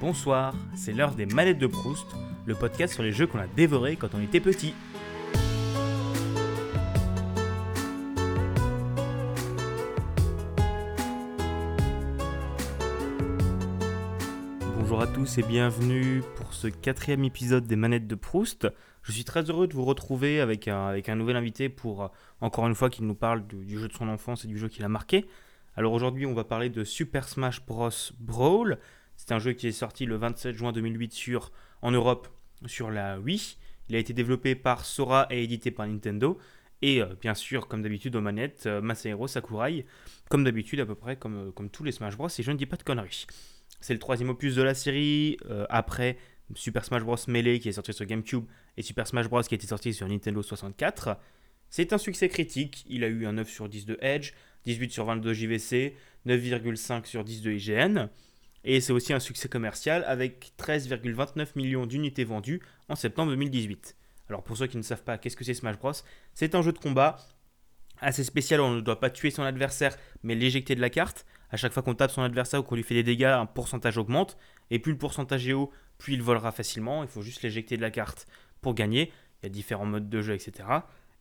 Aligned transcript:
Bonsoir, 0.00 0.54
c'est 0.76 0.92
l'heure 0.92 1.16
des 1.16 1.26
manettes 1.26 1.58
de 1.58 1.66
Proust, 1.66 2.06
le 2.46 2.54
podcast 2.54 2.94
sur 2.94 3.02
les 3.02 3.10
jeux 3.10 3.26
qu'on 3.26 3.40
a 3.40 3.48
dévorés 3.48 3.96
quand 3.96 4.14
on 4.14 4.22
était 4.22 4.38
petit. 4.38 4.72
Bonjour 14.76 15.02
à 15.02 15.08
tous 15.08 15.38
et 15.38 15.42
bienvenue 15.42 16.22
pour 16.36 16.54
ce 16.54 16.68
quatrième 16.68 17.24
épisode 17.24 17.66
des 17.66 17.74
manettes 17.74 18.06
de 18.06 18.14
Proust. 18.14 18.68
Je 19.02 19.10
suis 19.10 19.24
très 19.24 19.50
heureux 19.50 19.66
de 19.66 19.74
vous 19.74 19.84
retrouver 19.84 20.40
avec 20.40 20.68
un, 20.68 20.94
nouvel 21.16 21.34
invité 21.34 21.68
pour, 21.68 22.04
euh, 22.04 22.08
encore 22.40 22.68
une 22.68 22.76
fois, 22.76 22.88
qu'il 22.88 23.04
nous 23.04 23.16
parle 23.16 23.44
du, 23.48 23.64
du 23.64 23.80
jeu 23.80 23.88
de 23.88 23.94
son 23.94 24.08
enfance 24.08 24.44
et 24.44 24.48
du 24.48 24.58
jeu 24.58 24.68
qu'il 24.68 24.84
a 24.84 24.88
marqué. 24.88 25.26
Alors 25.74 25.92
aujourd'hui, 25.92 26.24
on 26.24 26.34
va 26.34 26.44
parler 26.44 26.70
de 26.70 26.84
Super 26.84 27.28
Smash 27.28 27.66
Bros. 27.66 27.90
Brawl. 28.20 28.78
C'est 29.18 29.32
un 29.32 29.40
jeu 29.40 29.52
qui 29.52 29.66
est 29.66 29.72
sorti 29.72 30.06
le 30.06 30.16
27 30.16 30.56
juin 30.56 30.72
2008 30.72 31.12
sur, 31.12 31.52
en 31.82 31.90
Europe 31.90 32.28
sur 32.66 32.90
la 32.90 33.18
Wii. 33.18 33.56
Il 33.88 33.96
a 33.96 33.98
été 33.98 34.14
développé 34.14 34.54
par 34.54 34.84
Sora 34.84 35.26
et 35.28 35.42
édité 35.42 35.70
par 35.70 35.86
Nintendo. 35.86 36.38
Et 36.80 37.02
euh, 37.02 37.06
bien 37.20 37.34
sûr, 37.34 37.66
comme 37.66 37.82
d'habitude 37.82 38.14
aux 38.14 38.20
manettes, 38.20 38.64
euh, 38.66 38.80
Masahiro 38.80 39.26
Sakurai, 39.26 39.84
comme 40.30 40.44
d'habitude 40.44 40.78
à 40.78 40.86
peu 40.86 40.94
près 40.94 41.16
comme, 41.16 41.48
euh, 41.48 41.50
comme 41.50 41.68
tous 41.68 41.82
les 41.82 41.90
Smash 41.90 42.16
Bros. 42.16 42.28
Et 42.28 42.42
je 42.42 42.50
ne 42.52 42.56
dis 42.56 42.66
pas 42.66 42.76
de 42.76 42.84
conneries. 42.84 43.26
C'est 43.80 43.92
le 43.92 43.98
troisième 43.98 44.28
opus 44.28 44.54
de 44.54 44.62
la 44.62 44.74
série, 44.74 45.36
euh, 45.50 45.66
après 45.68 46.16
Super 46.54 46.84
Smash 46.84 47.02
Bros. 47.02 47.16
Melee 47.26 47.58
qui 47.58 47.68
est 47.68 47.72
sorti 47.72 47.92
sur 47.92 48.06
GameCube 48.06 48.44
et 48.76 48.82
Super 48.82 49.06
Smash 49.08 49.28
Bros. 49.28 49.42
qui 49.42 49.56
a 49.56 49.60
sorti 49.60 49.92
sur 49.92 50.08
Nintendo 50.08 50.42
64. 50.42 51.18
C'est 51.70 51.92
un 51.92 51.98
succès 51.98 52.28
critique, 52.28 52.84
il 52.88 53.04
a 53.04 53.08
eu 53.08 53.26
un 53.26 53.34
9 53.34 53.48
sur 53.50 53.68
10 53.68 53.84
de 53.84 53.98
Edge, 54.00 54.32
18 54.64 54.92
sur 54.92 55.04
22 55.04 55.34
JVC, 55.34 55.96
9,5 56.26 57.04
sur 57.04 57.24
10 57.24 57.42
de 57.42 57.50
IGN. 57.50 58.08
Et 58.64 58.80
c'est 58.80 58.92
aussi 58.92 59.12
un 59.12 59.20
succès 59.20 59.48
commercial 59.48 60.04
avec 60.06 60.52
13,29 60.58 61.48
millions 61.56 61.86
d'unités 61.86 62.24
vendues 62.24 62.60
en 62.88 62.96
septembre 62.96 63.30
2018. 63.32 63.96
Alors 64.28 64.42
pour 64.42 64.56
ceux 64.56 64.66
qui 64.66 64.76
ne 64.76 64.82
savent 64.82 65.04
pas 65.04 65.16
qu'est-ce 65.16 65.36
que 65.36 65.44
c'est 65.44 65.54
Smash 65.54 65.78
Bros, 65.78 65.92
c'est 66.34 66.54
un 66.54 66.62
jeu 66.62 66.72
de 66.72 66.78
combat 66.78 67.16
assez 68.00 68.24
spécial 68.24 68.60
on 68.60 68.74
ne 68.74 68.80
doit 68.80 69.00
pas 69.00 69.10
tuer 69.10 69.30
son 69.30 69.42
adversaire 69.42 69.96
mais 70.22 70.34
l'éjecter 70.34 70.74
de 70.74 70.80
la 70.80 70.90
carte. 70.90 71.24
À 71.50 71.56
chaque 71.56 71.72
fois 71.72 71.82
qu'on 71.82 71.94
tape 71.94 72.10
son 72.10 72.22
adversaire 72.22 72.60
ou 72.60 72.62
qu'on 72.62 72.74
lui 72.74 72.82
fait 72.82 72.94
des 72.94 73.02
dégâts, 73.02 73.24
un 73.24 73.46
pourcentage 73.46 73.96
augmente. 73.96 74.36
Et 74.70 74.78
plus 74.78 74.92
le 74.92 74.98
pourcentage 74.98 75.48
est 75.48 75.54
haut, 75.54 75.70
plus 75.96 76.14
il 76.14 76.22
volera 76.22 76.52
facilement. 76.52 77.02
Il 77.02 77.08
faut 77.08 77.22
juste 77.22 77.42
l'éjecter 77.42 77.76
de 77.76 77.82
la 77.82 77.90
carte 77.90 78.26
pour 78.60 78.74
gagner. 78.74 79.12
Il 79.42 79.46
y 79.46 79.46
a 79.46 79.48
différents 79.48 79.86
modes 79.86 80.10
de 80.10 80.20
jeu, 80.20 80.34
etc. 80.34 80.68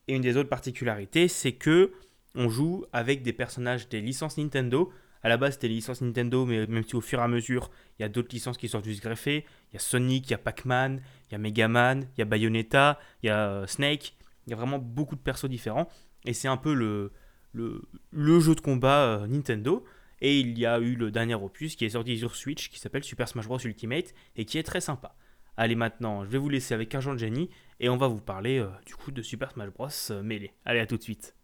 Et 0.07 0.15
une 0.15 0.21
des 0.21 0.35
autres 0.35 0.49
particularités, 0.49 1.27
c'est 1.29 1.53
que 1.53 1.93
on 2.35 2.49
joue 2.49 2.85
avec 2.91 3.23
des 3.23 3.33
personnages 3.33 3.87
des 3.87 4.01
licences 4.01 4.37
Nintendo. 4.37 4.91
À 5.23 5.29
la 5.29 5.37
base, 5.37 5.53
c'était 5.53 5.67
les 5.67 5.75
licences 5.75 6.01
Nintendo, 6.01 6.45
mais 6.45 6.67
même 6.67 6.83
si 6.83 6.95
au 6.95 7.01
fur 7.01 7.19
et 7.19 7.21
à 7.21 7.27
mesure, 7.27 7.69
il 7.97 8.03
y 8.03 8.05
a 8.05 8.09
d'autres 8.09 8.29
licences 8.31 8.57
qui 8.57 8.67
venues 8.67 8.95
se 8.95 9.01
greffer. 9.01 9.45
Il 9.71 9.73
y 9.73 9.77
a 9.77 9.79
Sonic, 9.79 10.27
il 10.27 10.31
y 10.31 10.33
a 10.33 10.37
Pac-Man, 10.37 11.01
il 11.29 11.31
y 11.33 11.35
a 11.35 11.37
Megaman, 11.37 12.07
il 12.15 12.19
y 12.19 12.21
a 12.21 12.25
Bayonetta, 12.25 12.99
il 13.23 13.27
y 13.27 13.29
a 13.29 13.49
euh, 13.49 13.67
Snake. 13.67 14.13
Il 14.45 14.51
y 14.51 14.53
a 14.53 14.55
vraiment 14.55 14.79
beaucoup 14.79 15.15
de 15.15 15.21
persos 15.21 15.49
différents. 15.49 15.89
Et 16.25 16.33
c'est 16.33 16.47
un 16.47 16.57
peu 16.57 16.73
le, 16.73 17.11
le, 17.53 18.39
jeu 18.39 18.55
de 18.55 18.61
combat 18.61 19.03
euh, 19.03 19.27
Nintendo. 19.27 19.83
Et 20.21 20.39
il 20.39 20.57
y 20.57 20.65
a 20.65 20.79
eu 20.79 20.95
le 20.95 21.11
dernier 21.11 21.35
opus 21.35 21.75
qui 21.75 21.85
est 21.85 21.89
sorti 21.89 22.17
sur 22.17 22.35
Switch 22.35 22.69
qui 22.69 22.79
s'appelle 22.79 23.03
Super 23.03 23.27
Smash 23.27 23.45
Bros 23.45 23.59
Ultimate 23.59 24.13
et 24.35 24.45
qui 24.45 24.57
est 24.57 24.63
très 24.63 24.81
sympa. 24.81 25.15
Allez 25.57 25.75
maintenant, 25.75 26.23
je 26.23 26.29
vais 26.29 26.37
vous 26.37 26.49
laisser 26.49 26.73
avec 26.73 26.93
Argent 26.95 27.17
Jenny 27.17 27.49
et 27.79 27.89
on 27.89 27.97
va 27.97 28.07
vous 28.07 28.21
parler 28.21 28.59
euh, 28.59 28.67
du 28.85 28.95
coup 28.95 29.11
de 29.11 29.21
Super 29.21 29.51
Smash 29.51 29.69
Bros 29.69 29.89
Melee. 30.23 30.53
Allez, 30.65 30.79
à 30.79 30.87
tout 30.87 30.97
de 30.97 31.03
suite. 31.03 31.36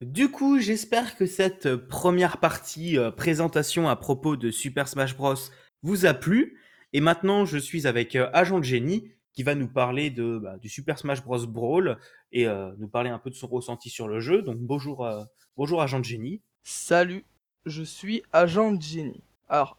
Du 0.00 0.30
coup, 0.30 0.60
j'espère 0.60 1.16
que 1.16 1.26
cette 1.26 1.66
euh, 1.66 1.76
première 1.76 2.38
partie 2.38 2.96
euh, 2.96 3.10
présentation 3.10 3.88
à 3.88 3.96
propos 3.96 4.36
de 4.36 4.52
Super 4.52 4.86
Smash 4.86 5.16
Bros 5.16 5.34
vous 5.82 6.06
a 6.06 6.14
plu. 6.14 6.60
Et 6.92 7.00
maintenant, 7.00 7.44
je 7.44 7.58
suis 7.58 7.84
avec 7.84 8.14
euh, 8.14 8.30
Agent 8.32 8.62
Jenny 8.62 9.10
qui 9.32 9.42
va 9.42 9.56
nous 9.56 9.66
parler 9.66 10.10
de, 10.10 10.38
bah, 10.38 10.56
du 10.58 10.68
Super 10.68 11.00
Smash 11.00 11.24
Bros 11.24 11.44
Brawl 11.48 11.98
et 12.30 12.46
nous 12.78 12.88
parler 12.88 13.08
un 13.08 13.20
peu 13.20 13.30
de 13.30 13.36
son 13.36 13.46
ressenti 13.46 13.88
sur 13.88 14.08
le 14.08 14.18
jeu. 14.18 14.42
Donc 14.42 14.58
bonjour, 14.58 15.08
bonjour 15.56 15.80
Agent 15.80 16.02
Jenny. 16.02 16.42
Salut, 16.64 17.24
je 17.64 17.84
suis 17.84 18.24
Agent 18.32 18.80
Jenny. 18.80 19.22
Alors, 19.48 19.76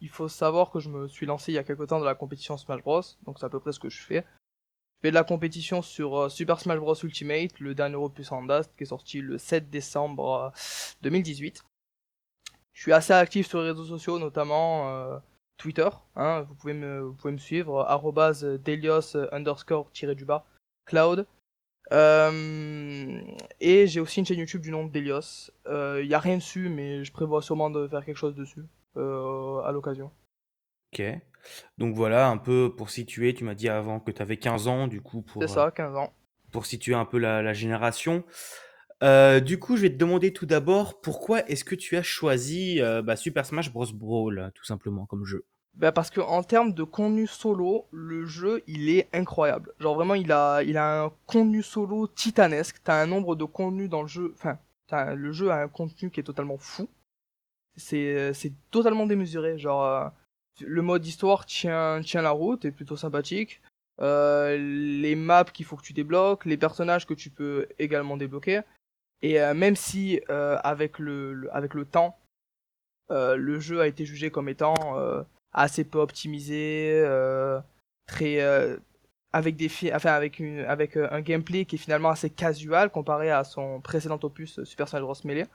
il 0.00 0.08
faut 0.08 0.28
savoir 0.28 0.70
que 0.70 0.78
je 0.78 0.88
me 0.88 1.08
suis 1.08 1.26
lancé 1.26 1.50
il 1.50 1.56
y 1.56 1.58
a 1.58 1.64
quelque 1.64 1.82
temps 1.82 1.98
dans 1.98 2.04
la 2.04 2.14
compétition 2.14 2.56
Smash 2.56 2.82
Bros, 2.82 3.02
donc 3.26 3.40
c'est 3.40 3.46
à 3.46 3.48
peu 3.48 3.58
près 3.58 3.72
ce 3.72 3.80
que 3.80 3.90
je 3.90 4.00
fais. 4.00 4.24
Je 5.00 5.08
fais 5.08 5.12
de 5.12 5.14
la 5.14 5.24
compétition 5.24 5.80
sur 5.80 6.14
euh, 6.18 6.28
Super 6.28 6.60
Smash 6.60 6.78
Bros 6.78 6.94
Ultimate, 6.94 7.58
le 7.58 7.74
dernier 7.74 7.96
opus 7.96 8.30
en 8.32 8.46
qui 8.46 8.82
est 8.82 8.84
sorti 8.84 9.22
le 9.22 9.38
7 9.38 9.70
décembre 9.70 10.52
euh, 10.54 10.58
2018. 11.00 11.64
Je 12.74 12.82
suis 12.82 12.92
assez 12.92 13.14
actif 13.14 13.48
sur 13.48 13.62
les 13.62 13.70
réseaux 13.70 13.86
sociaux, 13.86 14.18
notamment 14.18 14.90
euh, 14.90 15.16
Twitter. 15.56 15.88
Hein, 16.16 16.42
vous, 16.42 16.54
pouvez 16.54 16.74
me, 16.74 17.38
suivre, 17.38 17.80
arrobase 17.80 18.44
Delios 18.44 19.16
euh, 19.16 19.26
underscore 19.32 19.90
tiré 19.90 20.14
du 20.14 20.26
bas 20.26 20.44
cloud. 20.84 21.26
Euh, 21.92 23.20
et 23.58 23.86
j'ai 23.86 24.00
aussi 24.00 24.20
une 24.20 24.26
chaîne 24.26 24.38
YouTube 24.38 24.60
du 24.60 24.70
nom 24.70 24.84
de 24.84 24.92
Delios. 24.92 25.50
Il 25.66 26.08
n'y 26.08 26.14
a 26.14 26.18
rien 26.18 26.36
dessus, 26.36 26.68
mais 26.68 27.04
je 27.04 27.12
prévois 27.12 27.40
sûrement 27.40 27.70
de 27.70 27.88
faire 27.88 28.04
quelque 28.04 28.18
chose 28.18 28.34
dessus 28.34 28.66
euh, 28.98 29.60
à 29.62 29.72
l'occasion. 29.72 30.10
Ok. 30.92 31.02
Donc 31.78 31.94
voilà, 31.94 32.28
un 32.28 32.36
peu 32.36 32.74
pour 32.76 32.90
situer, 32.90 33.34
tu 33.34 33.44
m'as 33.44 33.54
dit 33.54 33.68
avant 33.68 34.00
que 34.00 34.10
tu 34.10 34.20
avais 34.22 34.36
15 34.36 34.68
ans, 34.68 34.86
du 34.88 35.00
coup, 35.00 35.22
pour, 35.22 35.42
C'est 35.42 35.50
euh, 35.50 35.54
ça, 35.54 35.70
15 35.70 35.96
ans. 35.96 36.12
pour 36.52 36.66
situer 36.66 36.94
un 36.94 37.04
peu 37.04 37.18
la, 37.18 37.42
la 37.42 37.52
génération. 37.52 38.24
Euh, 39.02 39.40
du 39.40 39.58
coup, 39.58 39.76
je 39.76 39.82
vais 39.82 39.90
te 39.90 39.96
demander 39.96 40.32
tout 40.32 40.46
d'abord, 40.46 41.00
pourquoi 41.00 41.46
est-ce 41.48 41.64
que 41.64 41.74
tu 41.74 41.96
as 41.96 42.02
choisi 42.02 42.80
euh, 42.82 43.00
bah, 43.02 43.16
Super 43.16 43.46
Smash 43.46 43.72
Bros. 43.72 43.86
Brawl, 43.94 44.52
tout 44.54 44.64
simplement, 44.64 45.06
comme 45.06 45.24
jeu? 45.24 45.44
Bah 45.74 45.92
parce 45.92 46.10
que 46.10 46.20
en 46.20 46.42
termes 46.42 46.74
de 46.74 46.82
contenu 46.82 47.28
solo, 47.28 47.86
le 47.92 48.26
jeu 48.26 48.62
il 48.66 48.90
est 48.90 49.08
incroyable. 49.14 49.72
Genre 49.78 49.94
vraiment 49.94 50.16
il 50.16 50.32
a 50.32 50.62
il 50.64 50.76
a 50.76 51.04
un 51.04 51.12
contenu 51.26 51.62
solo 51.62 52.08
titanesque. 52.08 52.78
T'as 52.82 53.00
un 53.00 53.06
nombre 53.06 53.36
de 53.36 53.44
contenus 53.44 53.88
dans 53.88 54.02
le 54.02 54.08
jeu. 54.08 54.32
Enfin, 54.36 54.58
t'as- 54.88 55.14
le 55.14 55.30
jeu 55.32 55.50
a 55.50 55.62
un 55.62 55.68
contenu 55.68 56.10
qui 56.10 56.18
est 56.20 56.24
totalement 56.24 56.58
fou. 56.58 56.88
C'est 57.76 58.34
c'est 58.34 58.52
totalement 58.72 59.06
démesuré. 59.06 59.58
Genre 59.58 59.84
euh, 59.84 60.08
le 60.60 60.82
mode 60.82 61.06
histoire 61.06 61.46
tient 61.46 62.00
la 62.00 62.30
route, 62.30 62.64
est 62.64 62.70
plutôt 62.70 62.96
sympathique. 62.96 63.60
Euh, 64.00 64.56
les 64.56 65.14
maps 65.14 65.44
qu'il 65.44 65.66
faut 65.66 65.76
que 65.76 65.82
tu 65.82 65.92
débloques, 65.92 66.46
les 66.46 66.56
personnages 66.56 67.06
que 67.06 67.14
tu 67.14 67.28
peux 67.28 67.66
également 67.78 68.16
débloquer. 68.16 68.62
Et 69.22 69.40
euh, 69.40 69.52
même 69.52 69.76
si 69.76 70.20
euh, 70.30 70.58
avec 70.64 70.98
le, 70.98 71.50
temps, 71.90 72.18
le 73.10 73.60
jeu 73.60 73.80
a 73.80 73.86
été 73.86 74.06
jugé 74.06 74.30
comme 74.30 74.48
étant 74.48 74.74
assez 75.52 75.84
peu 75.84 75.98
optimisé, 75.98 77.04
très 78.06 78.40
avec 79.32 79.56
des 79.56 79.68
fi- 79.68 79.94
enfin 79.94 80.12
avec 80.12 80.40
un 80.96 81.20
gameplay 81.20 81.64
qui 81.64 81.76
est 81.76 81.78
finalement 81.78 82.08
assez 82.08 82.30
casual 82.30 82.90
comparé 82.90 83.30
à 83.30 83.44
son 83.44 83.80
précédent 83.80 84.18
opus 84.22 84.62
Super 84.64 84.88
Smash 84.88 85.02
Bros 85.02 85.14
Melee. 85.24 85.46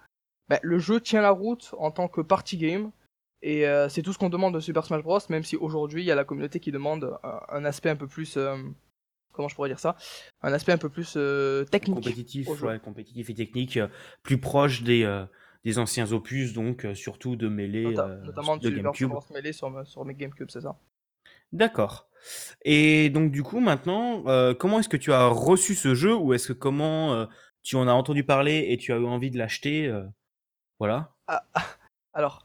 Ben, 0.47 0.59
le 0.61 0.79
jeu 0.79 1.01
tient 1.01 1.21
la 1.21 1.31
route 1.31 1.73
en 1.77 1.91
tant 1.91 2.07
que 2.07 2.21
party 2.21 2.57
game 2.57 2.91
et 3.45 3.67
euh, 3.67 3.89
c'est 3.89 4.01
tout 4.01 4.11
ce 4.11 4.17
qu'on 4.17 4.29
demande 4.29 4.55
de 4.55 4.59
Super 4.59 4.83
Smash 4.85 5.03
Bros 5.03 5.19
même 5.29 5.43
si 5.43 5.55
aujourd'hui 5.55 6.01
il 6.03 6.05
y 6.05 6.11
a 6.11 6.15
la 6.15 6.23
communauté 6.25 6.59
qui 6.59 6.71
demande 6.71 7.17
un, 7.23 7.39
un 7.49 7.65
aspect 7.65 7.89
un 7.89 7.95
peu 7.95 8.07
plus 8.07 8.37
euh, 8.37 8.57
comment 9.31 9.47
je 9.47 9.55
pourrais 9.55 9.69
dire 9.69 9.79
ça? 9.79 9.95
Un 10.41 10.53
aspect 10.53 10.71
un 10.71 10.77
peu 10.77 10.89
plus 10.89 11.13
euh, 11.17 11.63
technique 11.65 11.95
Compétitif, 11.95 12.47
ouais, 12.63 12.79
compétitif 12.79 13.29
et 13.29 13.33
technique, 13.33 13.79
plus 14.23 14.39
proche 14.39 14.81
des, 14.81 15.25
des 15.63 15.77
anciens 15.77 16.11
opus, 16.11 16.53
donc 16.53 16.87
surtout 16.93 17.35
de 17.35 17.47
Melee, 17.47 17.83
Nota- 17.83 18.15
notamment 18.23 18.57
de 18.57 18.69
GameCube. 18.69 19.11
Melee 19.33 19.53
sur, 19.53 19.87
sur 19.87 20.05
mes 20.05 20.15
GameCube 20.15 20.49
c'est 20.49 20.61
ça 20.61 20.77
D'accord. 21.51 22.07
Et 22.63 23.09
donc 23.09 23.31
du 23.31 23.43
coup, 23.43 23.59
maintenant, 23.59 24.23
euh, 24.27 24.53
comment 24.53 24.79
est-ce 24.79 24.89
que 24.89 24.97
tu 24.97 25.13
as 25.13 25.27
reçu 25.27 25.75
ce 25.75 25.93
jeu 25.93 26.15
ou 26.15 26.33
est-ce 26.33 26.49
que 26.49 26.53
comment 26.53 27.13
euh, 27.13 27.25
tu 27.63 27.75
en 27.75 27.87
as 27.87 27.93
entendu 27.93 28.23
parler 28.23 28.67
et 28.69 28.77
tu 28.77 28.91
as 28.93 28.97
eu 28.97 29.05
envie 29.05 29.31
de 29.31 29.37
l'acheter 29.37 29.87
euh, 29.87 30.03
Voilà. 30.79 31.13
Ah, 31.27 31.43
alors, 32.13 32.41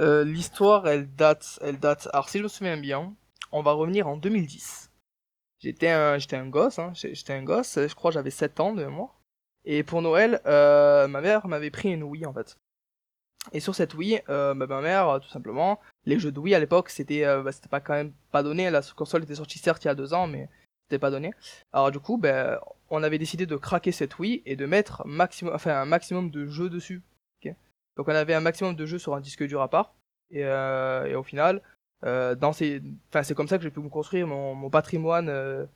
euh, 0.00 0.24
l'histoire, 0.24 0.86
elle 0.88 1.14
date, 1.14 1.58
elle 1.62 1.78
date. 1.78 2.08
Alors, 2.12 2.28
si 2.28 2.38
je 2.38 2.42
me 2.42 2.48
souviens 2.48 2.76
bien, 2.76 3.14
on 3.52 3.62
va 3.62 3.72
revenir 3.72 4.08
en 4.08 4.16
2010. 4.16 4.90
J'étais 5.60 5.88
un, 5.88 6.18
j'étais 6.18 6.36
un 6.36 6.48
gosse, 6.48 6.78
hein, 6.78 6.92
j'étais 6.94 7.32
un 7.32 7.42
gosse, 7.42 7.78
je 7.78 7.94
crois 7.94 8.12
j'avais 8.12 8.30
7 8.30 8.60
ans 8.60 8.72
de 8.72 8.84
mémoire. 8.84 9.20
Et 9.64 9.82
pour 9.82 10.02
Noël, 10.02 10.40
euh, 10.46 11.08
ma 11.08 11.20
mère 11.20 11.48
m'avait 11.48 11.70
pris 11.70 11.92
une 11.92 12.04
Wii 12.04 12.26
en 12.26 12.32
fait. 12.32 12.56
Et 13.52 13.60
sur 13.60 13.74
cette 13.74 13.94
Wii, 13.94 14.20
euh, 14.28 14.54
bah, 14.54 14.66
ma 14.68 14.80
mère, 14.80 15.18
tout 15.20 15.28
simplement, 15.28 15.80
les 16.04 16.18
jeux 16.18 16.30
de 16.30 16.38
Wii 16.38 16.54
à 16.54 16.60
l'époque, 16.60 16.90
c'était, 16.90 17.24
bah, 17.42 17.50
c'était 17.50 17.68
pas 17.68 17.80
quand 17.80 17.94
même 17.94 18.12
pas 18.30 18.44
donné. 18.44 18.70
La 18.70 18.82
console 18.82 19.24
était 19.24 19.34
sortie 19.34 19.58
certes 19.58 19.84
il 19.84 19.88
y 19.88 19.90
a 19.90 19.94
deux 19.96 20.14
ans, 20.14 20.28
mais 20.28 20.48
c'était 20.84 21.00
pas 21.00 21.10
donné. 21.10 21.32
Alors 21.72 21.90
du 21.90 21.98
coup, 21.98 22.18
ben, 22.18 22.58
on 22.90 23.02
avait 23.02 23.18
décidé 23.18 23.44
de 23.46 23.56
craquer 23.56 23.92
cette 23.92 24.18
Wii 24.18 24.42
et 24.46 24.56
de 24.56 24.64
mettre 24.64 25.06
maximum, 25.06 25.54
enfin 25.54 25.80
un 25.80 25.86
maximum 25.86 26.30
de 26.30 26.46
jeux 26.46 26.70
dessus. 26.70 27.02
Donc 27.98 28.06
on 28.06 28.14
avait 28.14 28.32
un 28.32 28.40
maximum 28.40 28.76
de 28.76 28.86
jeux 28.86 28.98
sur 28.98 29.14
un 29.14 29.20
disque 29.20 29.44
dur 29.44 29.60
à 29.60 29.68
part. 29.68 29.92
Et, 30.30 30.44
euh, 30.44 31.18
au 31.18 31.24
final, 31.24 31.60
euh, 32.04 32.36
dans 32.36 32.52
ces... 32.52 32.80
c'est 33.22 33.34
comme 33.34 33.48
ça 33.48 33.58
que 33.58 33.64
j'ai 33.64 33.72
pu 33.72 33.80
me 33.80 33.88
construire 33.88 34.26
mon, 34.28 34.70
patrimoine 34.70 35.28
euh, 35.28 35.66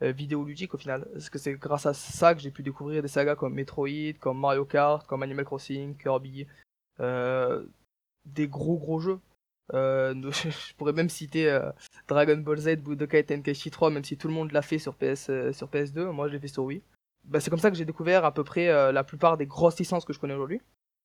vidéoludique 0.00 0.74
au 0.74 0.78
final. 0.78 1.08
Parce 1.12 1.28
que 1.28 1.38
c'est 1.38 1.54
grâce 1.54 1.84
à 1.86 1.92
ça 1.92 2.34
que 2.34 2.40
j'ai 2.40 2.52
pu 2.52 2.62
découvrir 2.62 3.02
des 3.02 3.08
sagas 3.08 3.34
comme 3.34 3.54
Metroid, 3.54 4.14
comme 4.20 4.38
Mario 4.38 4.64
Kart, 4.64 5.06
comme 5.08 5.24
Animal 5.24 5.44
Crossing, 5.44 5.96
Kirby. 5.96 6.46
des 7.00 8.48
gros 8.48 8.78
gros 8.78 9.00
jeux. 9.00 9.18
je 9.72 10.74
pourrais 10.76 10.92
même 10.92 11.08
citer 11.08 11.58
Dragon 12.06 12.36
Ball 12.36 12.58
Z, 12.58 12.76
Budokai 12.76 13.24
Tenkaichi 13.24 13.70
3, 13.72 13.90
même 13.90 14.04
si 14.04 14.16
tout 14.16 14.28
le 14.28 14.34
monde 14.34 14.52
l'a 14.52 14.62
fait 14.62 14.78
sur, 14.78 14.94
PS, 14.94 15.30
sur 15.52 15.68
PS2, 15.68 16.10
moi 16.10 16.28
je 16.28 16.34
l'ai 16.34 16.38
fait 16.38 16.48
sur 16.48 16.64
Wii. 16.64 16.82
Bah, 17.24 17.40
c'est 17.40 17.50
comme 17.50 17.58
ça 17.58 17.70
que 17.70 17.76
j'ai 17.76 17.84
découvert 17.84 18.24
à 18.24 18.34
peu 18.34 18.44
près 18.44 18.92
la 18.92 19.02
plupart 19.02 19.36
des 19.36 19.46
grosses 19.46 19.78
licences 19.78 20.04
que 20.04 20.12
je 20.12 20.20
connais 20.20 20.34
aujourd'hui. 20.34 20.60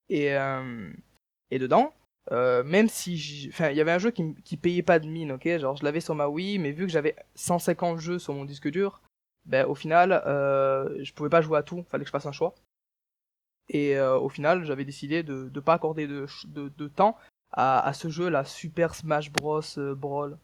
Et, 0.10 0.36
et 1.52 1.60
dedans, 1.60 1.94
euh, 2.32 2.64
même 2.64 2.90
si 2.90 3.48
enfin 3.52 3.70
il 3.70 3.78
y 3.78 3.82
avait 3.82 3.92
un 3.92 4.00
jeu 4.00 4.12
qui, 4.12 4.36
qui 4.44 4.58
payait 4.58 4.84
pas 4.84 5.00
de 5.00 5.08
mine 5.08 5.32
ok? 5.32 5.48
Genre 5.60 5.78
je 5.78 5.86
l'avais 5.86 6.02
sur 6.02 6.14
ma 6.14 6.28
Wii 6.28 6.60
mais 6.60 6.72
vu 6.72 6.86
que 6.86 6.92
j'avais 6.92 7.16
150 7.36 8.00
jeux 8.00 8.20
sur 8.20 8.34
mon 8.34 8.44
disque 8.44 8.70
dur 8.70 9.02
ben 9.46 9.66
au 9.66 9.76
final 9.76 10.12
euh, 10.12 11.02
je 11.04 11.14
pouvais 11.14 11.30
pas 11.30 11.42
jouer 11.42 11.58
à 11.58 11.64
tout. 11.64 11.86
Fallait 11.90 12.04
que 12.04 12.10
je 12.10 12.12
fasse 12.12 12.26
un 12.26 12.34
choix. 12.34 12.54
Et 13.70 13.98
euh, 13.98 14.18
au 14.18 14.28
final 14.28 14.66
j'avais 14.66 14.84
décidé 14.84 15.24
de 15.24 15.50
ne 15.54 15.60
pas 15.62 15.76
accorder 15.76 16.08
de, 16.08 16.26
de, 16.48 16.68
de 16.70 16.88
temps 16.90 17.18
à, 17.52 17.80
à, 17.88 17.94
ce 17.94 18.10
jeu 18.10 18.30
la 18.30 18.44
Super 18.44 18.94
Smash 18.94 19.32
Bros 19.32 19.62
euh, 19.78 19.96
Brawl. 19.96 20.38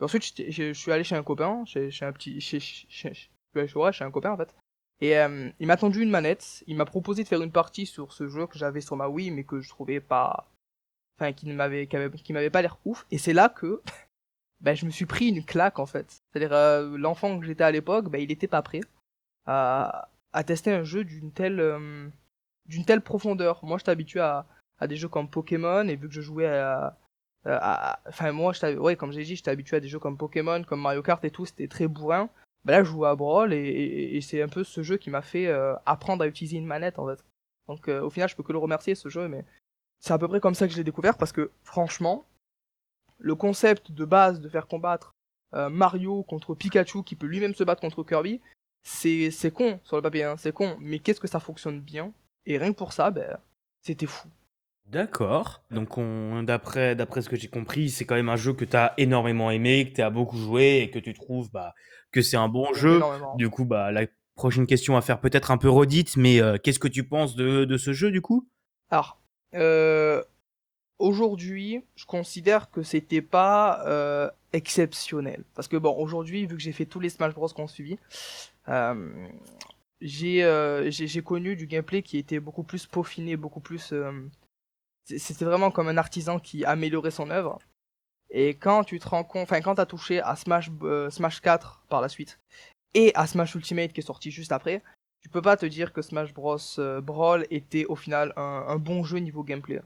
Ensuite 0.00 0.50
je, 0.50 0.72
suis 0.72 0.92
allé 0.92 1.02
chez 1.02 1.16
un 1.16 1.22
copain 1.24 1.64
chez, 1.64 1.90
chez 1.90 2.04
un 2.04 2.12
petit 2.12 2.40
chez, 2.40 2.60
chez, 2.60 2.86
chez, 2.88 3.14
chez 3.14 4.04
un 4.04 4.10
copain 4.10 4.30
en 4.30 4.36
fait 4.36 4.54
et 5.02 5.18
euh, 5.18 5.50
il 5.58 5.66
m'a 5.66 5.76
tendu 5.76 6.00
une 6.00 6.10
manette. 6.10 6.62
Il 6.68 6.76
m'a 6.76 6.84
proposé 6.84 7.24
de 7.24 7.28
faire 7.28 7.42
une 7.42 7.50
partie 7.50 7.86
sur 7.86 8.12
ce 8.12 8.28
jeu 8.28 8.46
que 8.46 8.56
j'avais 8.56 8.80
sur 8.80 8.96
ma 8.96 9.08
Wii 9.08 9.32
mais 9.32 9.42
que 9.42 9.60
je 9.60 9.68
trouvais 9.68 10.00
pas 10.00 10.48
enfin 11.18 11.32
qui 11.32 11.48
ne 11.48 11.54
m'avait 11.54 12.50
pas 12.50 12.62
l'air 12.62 12.78
ouf. 12.84 13.04
Et 13.10 13.18
c'est 13.18 13.32
là 13.32 13.48
que 13.48 13.82
ben, 14.60 14.76
je 14.76 14.86
me 14.86 14.92
suis 14.92 15.04
pris 15.04 15.28
une 15.28 15.44
claque 15.44 15.80
en 15.80 15.86
fait. 15.86 16.22
C'est-à-dire 16.30 16.52
euh, 16.52 16.96
l'enfant 16.96 17.38
que 17.40 17.44
j'étais 17.44 17.64
à 17.64 17.72
l'époque 17.72 18.10
ben, 18.10 18.20
il 18.20 18.30
était 18.30 18.46
pas 18.46 18.62
prêt 18.62 18.80
à, 19.44 20.08
tester 20.46 20.70
un 20.70 20.84
jeu 20.84 21.02
d'une 21.02 21.32
telle 21.32 21.58
euh, 21.58 23.00
profondeur. 23.04 23.58
Moi 23.64 23.78
j'étais 23.78 23.90
habitué 23.90 24.20
à, 24.20 24.46
des 24.86 24.96
jeux 24.96 25.08
comme 25.08 25.28
Pokémon 25.28 25.88
et 25.88 25.96
vu 25.96 26.06
que 26.06 26.14
je 26.14 26.20
jouais 26.20 26.46
à, 26.46 26.96
enfin 28.06 28.30
moi 28.30 28.52
comme 28.96 29.12
j'ai 29.12 29.24
dit 29.24 29.34
j'étais 29.34 29.50
habitué 29.50 29.78
à 29.78 29.80
des 29.80 29.88
jeux 29.88 29.98
comme 29.98 30.16
Pokémon 30.16 30.62
comme 30.62 30.80
Mario 30.80 31.02
Kart 31.02 31.24
et 31.24 31.30
tout 31.32 31.44
c'était 31.44 31.66
très 31.66 31.88
bourrin 31.88 32.30
ben 32.64 32.72
là 32.72 32.84
je 32.84 32.90
jouais 32.90 33.08
à 33.08 33.16
Brawl 33.16 33.52
et, 33.52 34.20
c'est 34.22 34.42
un 34.42 34.48
peu 34.48 34.64
ce 34.64 34.82
jeu 34.82 34.96
qui 34.96 35.10
m'a 35.10 35.22
fait 35.22 35.46
euh, 35.46 35.74
apprendre 35.86 36.22
à 36.22 36.26
utiliser 36.26 36.58
une 36.58 36.66
manette 36.66 36.98
en 36.98 37.06
fait. 37.06 37.24
Donc 37.68 37.88
au 37.88 38.10
final 38.10 38.28
je 38.28 38.36
peux 38.36 38.42
que 38.42 38.52
le 38.52 38.58
remercier 38.58 38.94
ce 38.94 39.08
jeu 39.08 39.28
mais 39.28 39.44
c'est 40.02 40.12
à 40.12 40.18
peu 40.18 40.26
près 40.26 40.40
comme 40.40 40.54
ça 40.54 40.66
que 40.66 40.72
je 40.72 40.78
l'ai 40.78 40.84
découvert 40.84 41.16
parce 41.16 41.30
que 41.30 41.52
franchement, 41.62 42.26
le 43.18 43.36
concept 43.36 43.92
de 43.92 44.04
base 44.04 44.40
de 44.40 44.48
faire 44.48 44.66
combattre 44.66 45.14
euh, 45.54 45.70
Mario 45.70 46.24
contre 46.24 46.56
Pikachu 46.56 47.04
qui 47.04 47.14
peut 47.14 47.28
lui-même 47.28 47.54
se 47.54 47.62
battre 47.62 47.80
contre 47.80 48.02
Kirby, 48.02 48.40
c'est 48.82 49.30
c'est 49.30 49.52
con 49.52 49.78
sur 49.84 49.96
le 49.96 50.02
papier, 50.02 50.24
hein, 50.24 50.36
c'est 50.36 50.52
con, 50.52 50.76
mais 50.80 50.98
qu'est-ce 50.98 51.20
que 51.20 51.28
ça 51.28 51.38
fonctionne 51.38 51.80
bien? 51.80 52.12
Et 52.46 52.58
rien 52.58 52.72
que 52.72 52.78
pour 52.78 52.92
ça, 52.92 53.12
ben 53.12 53.38
c'était 53.80 54.06
fou. 54.06 54.28
D'accord. 54.92 55.62
Donc 55.70 55.96
on, 55.96 56.42
d'après 56.42 56.94
d'après 56.94 57.22
ce 57.22 57.30
que 57.30 57.36
j'ai 57.36 57.48
compris, 57.48 57.88
c'est 57.88 58.04
quand 58.04 58.14
même 58.14 58.28
un 58.28 58.36
jeu 58.36 58.52
que 58.52 58.66
tu 58.66 58.76
as 58.76 58.92
énormément 58.98 59.50
aimé, 59.50 59.88
que 59.88 59.94
tu 59.94 60.02
as 60.02 60.10
beaucoup 60.10 60.36
joué 60.36 60.80
et 60.80 60.90
que 60.90 60.98
tu 60.98 61.14
trouves 61.14 61.50
bah 61.50 61.74
que 62.10 62.20
c'est 62.20 62.36
un 62.36 62.48
bon 62.48 62.74
jeu. 62.74 63.00
Du 63.36 63.48
coup 63.48 63.64
bah 63.64 63.90
la 63.90 64.06
prochaine 64.34 64.66
question 64.66 64.94
à 64.98 65.00
faire 65.00 65.18
peut-être 65.18 65.50
un 65.50 65.56
peu 65.56 65.70
redite, 65.70 66.18
mais 66.18 66.42
euh, 66.42 66.58
qu'est-ce 66.62 66.78
que 66.78 66.88
tu 66.88 67.04
penses 67.04 67.36
de, 67.36 67.64
de 67.64 67.76
ce 67.78 67.94
jeu 67.94 68.10
du 68.10 68.20
coup? 68.20 68.46
Alors 68.90 69.18
euh, 69.54 70.22
aujourd'hui, 70.98 71.82
je 71.96 72.04
considère 72.04 72.70
que 72.70 72.82
c'était 72.82 73.22
pas 73.22 73.82
euh, 73.86 74.30
exceptionnel. 74.52 75.42
Parce 75.54 75.68
que 75.68 75.78
bon, 75.78 75.96
aujourd'hui, 75.96 76.44
vu 76.44 76.56
que 76.56 76.62
j'ai 76.62 76.72
fait 76.72 76.84
tous 76.84 77.00
les 77.00 77.08
Smash 77.08 77.32
Bros 77.32 77.48
qu'on 77.48 77.66
suivi, 77.66 77.96
j'ai 80.02 80.90
j'ai 80.90 81.22
connu 81.22 81.56
du 81.56 81.66
gameplay 81.66 82.02
qui 82.02 82.18
était 82.18 82.40
beaucoup 82.40 82.62
plus 82.62 82.84
peaufiné, 82.86 83.38
beaucoup 83.38 83.60
plus. 83.60 83.94
C'était 85.04 85.44
vraiment 85.44 85.70
comme 85.70 85.88
un 85.88 85.96
artisan 85.96 86.38
qui 86.38 86.64
améliorait 86.64 87.10
son 87.10 87.30
œuvre. 87.30 87.58
Et 88.30 88.50
quand 88.50 88.84
tu 88.84 88.98
te 88.98 89.08
rends 89.08 89.24
compte, 89.24 89.42
enfin 89.42 89.60
quand 89.60 89.74
t'as 89.74 89.86
touché 89.86 90.20
à 90.20 90.36
Smash 90.36 90.70
Smash 91.10 91.40
4 91.40 91.84
par 91.88 92.00
la 92.00 92.08
suite 92.08 92.40
et 92.94 93.12
à 93.14 93.26
Smash 93.26 93.54
Ultimate 93.54 93.92
qui 93.92 94.00
est 94.00 94.06
sorti 94.06 94.30
juste 94.30 94.52
après, 94.52 94.82
tu 95.22 95.28
peux 95.28 95.42
pas 95.42 95.56
te 95.56 95.66
dire 95.66 95.92
que 95.92 96.02
Smash 96.02 96.34
Bros 96.34 96.58
euh, 96.78 97.00
Brawl 97.00 97.46
était 97.50 97.84
au 97.86 97.96
final 97.96 98.32
un, 98.36 98.76
bon 98.76 99.04
jeu 99.04 99.18
niveau 99.18 99.44
gameplay. 99.44 99.80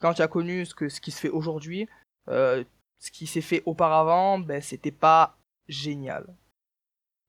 Quand 0.00 0.14
tu 0.14 0.22
as 0.22 0.28
connu 0.28 0.66
ce, 0.66 0.74
que, 0.74 0.88
ce 0.88 1.00
qui 1.00 1.10
se 1.10 1.20
fait 1.20 1.30
aujourd'hui, 1.30 1.88
euh, 2.28 2.62
ce 2.98 3.10
qui 3.10 3.26
s'est 3.26 3.40
fait 3.40 3.62
auparavant, 3.64 4.38
ben 4.38 4.60
c'était 4.60 4.90
pas 4.90 5.38
génial. 5.68 6.26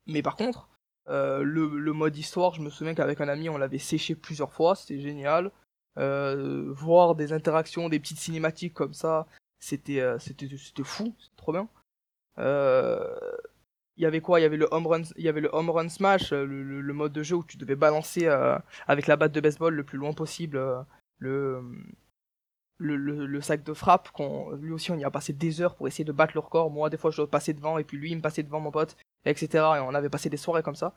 Mais 0.07 0.21
par 0.21 0.35
contre, 0.35 0.69
euh, 1.07 1.41
le, 1.41 1.93
mode 1.93 2.17
histoire, 2.17 2.53
je 2.53 2.61
me 2.61 2.69
souviens 2.69 2.95
qu'avec 2.95 3.21
un 3.21 3.27
ami, 3.27 3.49
on 3.49 3.57
l'avait 3.57 3.79
séché 3.79 4.15
plusieurs 4.15 4.51
fois, 4.51 4.75
c'était 4.75 4.99
génial. 4.99 5.51
Voir 5.97 7.15
des 7.15 7.33
interactions, 7.33 7.89
des 7.89 7.99
petites 7.99 8.19
cinématiques 8.19 8.73
comme 8.73 8.93
ça, 8.93 9.27
c'était 9.59 10.03
c'était 10.19 10.47
c'était 10.57 10.83
fou, 10.83 11.13
c'était 11.17 11.35
trop 11.37 11.51
bien. 11.53 11.67
Euh, 12.37 13.15
il 13.97 14.03
y 14.03 14.05
avait 14.05 14.21
quoi? 14.21 14.39
Il 14.39 14.43
y 14.43 14.45
avait 14.45 14.57
le 14.57 14.67
home 14.71 14.87
run, 14.87 15.01
il 15.15 15.23
y 15.23 15.29
avait 15.29 15.41
le 15.41 15.49
home 15.53 15.69
run 15.69 15.89
smash, 15.89 16.33
euh, 16.33 16.45
le, 16.45 16.93
mode 16.93 17.13
de 17.13 17.23
jeu 17.23 17.37
où 17.37 17.43
tu 17.43 17.57
devais 17.57 17.75
balancer 17.75 18.25
euh, 18.25 18.57
avec 18.87 19.07
la 19.07 19.15
batte 19.15 19.31
de 19.31 19.39
baseball 19.39 19.73
le 19.73 19.83
plus 19.83 19.97
loin 19.97 20.13
possible 20.13 20.57
euh, 20.57 20.81
le, 21.19 21.61
le, 22.77 23.41
sac 23.41 23.63
de 23.63 23.73
frappe. 23.73 24.09
Lui 24.59 24.73
aussi, 24.73 24.91
on 24.91 24.97
y 24.97 25.05
a 25.05 25.11
passé 25.11 25.31
des 25.33 25.61
heures 25.61 25.75
pour 25.75 25.87
essayer 25.87 26.03
de 26.03 26.11
battre 26.11 26.33
le 26.35 26.41
record. 26.41 26.69
Moi, 26.71 26.89
des 26.89 26.97
fois, 26.97 27.11
je 27.11 27.21
passer 27.21 27.53
devant 27.53 27.77
et 27.77 27.83
puis 27.85 27.97
lui, 27.97 28.11
il 28.11 28.17
me 28.17 28.21
passait 28.21 28.43
devant 28.43 28.59
mon 28.59 28.71
pote, 28.71 28.97
etc. 29.25 29.47
Et 29.77 29.79
on 29.79 29.93
avait 29.93 30.09
passé 30.09 30.29
des 30.29 30.37
soirées 30.37 30.63
comme 30.63 30.75
ça. 30.75 30.93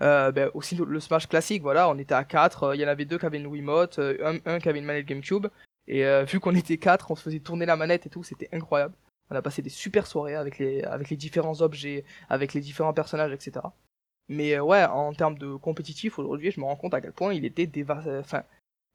Ben, 0.00 0.50
aussi 0.54 0.76
le 0.76 1.00
Smash 1.00 1.28
classique, 1.28 1.62
voilà, 1.62 1.88
on 1.88 1.98
était 1.98 2.14
à 2.14 2.24
4, 2.24 2.74
il 2.74 2.80
y 2.80 2.84
en 2.84 2.88
avait 2.88 3.04
deux 3.04 3.18
qui 3.18 3.26
avaient 3.26 3.38
une 3.38 3.46
Wiimote, 3.46 3.98
un, 3.98 4.38
un 4.44 4.58
qui 4.58 4.68
avait 4.68 4.78
une 4.78 4.84
manette 4.84 5.06
GameCube, 5.06 5.48
et 5.86 6.04
vu 6.24 6.40
qu'on 6.40 6.54
était 6.54 6.78
4, 6.78 7.10
on 7.10 7.16
se 7.16 7.22
faisait 7.22 7.40
tourner 7.40 7.66
la 7.66 7.76
manette 7.76 8.06
et 8.06 8.10
tout, 8.10 8.22
c'était 8.22 8.48
incroyable. 8.52 8.94
On 9.30 9.36
a 9.36 9.42
passé 9.42 9.62
des 9.62 9.70
super 9.70 10.06
soirées 10.06 10.36
avec 10.36 10.58
les, 10.58 10.82
avec 10.82 11.10
les 11.10 11.16
différents 11.16 11.60
objets, 11.60 12.04
avec 12.28 12.54
les 12.54 12.60
différents 12.60 12.94
personnages, 12.94 13.32
etc. 13.32 13.60
Mais 14.28 14.54
euh, 14.54 14.62
ouais, 14.62 14.84
en 14.84 15.12
termes 15.12 15.38
de 15.38 15.56
compétitif, 15.56 16.18
aujourd'hui, 16.18 16.50
je 16.50 16.60
me 16.60 16.66
rends 16.66 16.76
compte 16.76 16.94
à 16.94 17.00
quel 17.00 17.12
point 17.12 17.34
il 17.34 17.44
était 17.44 17.70
enfin, 17.90 18.44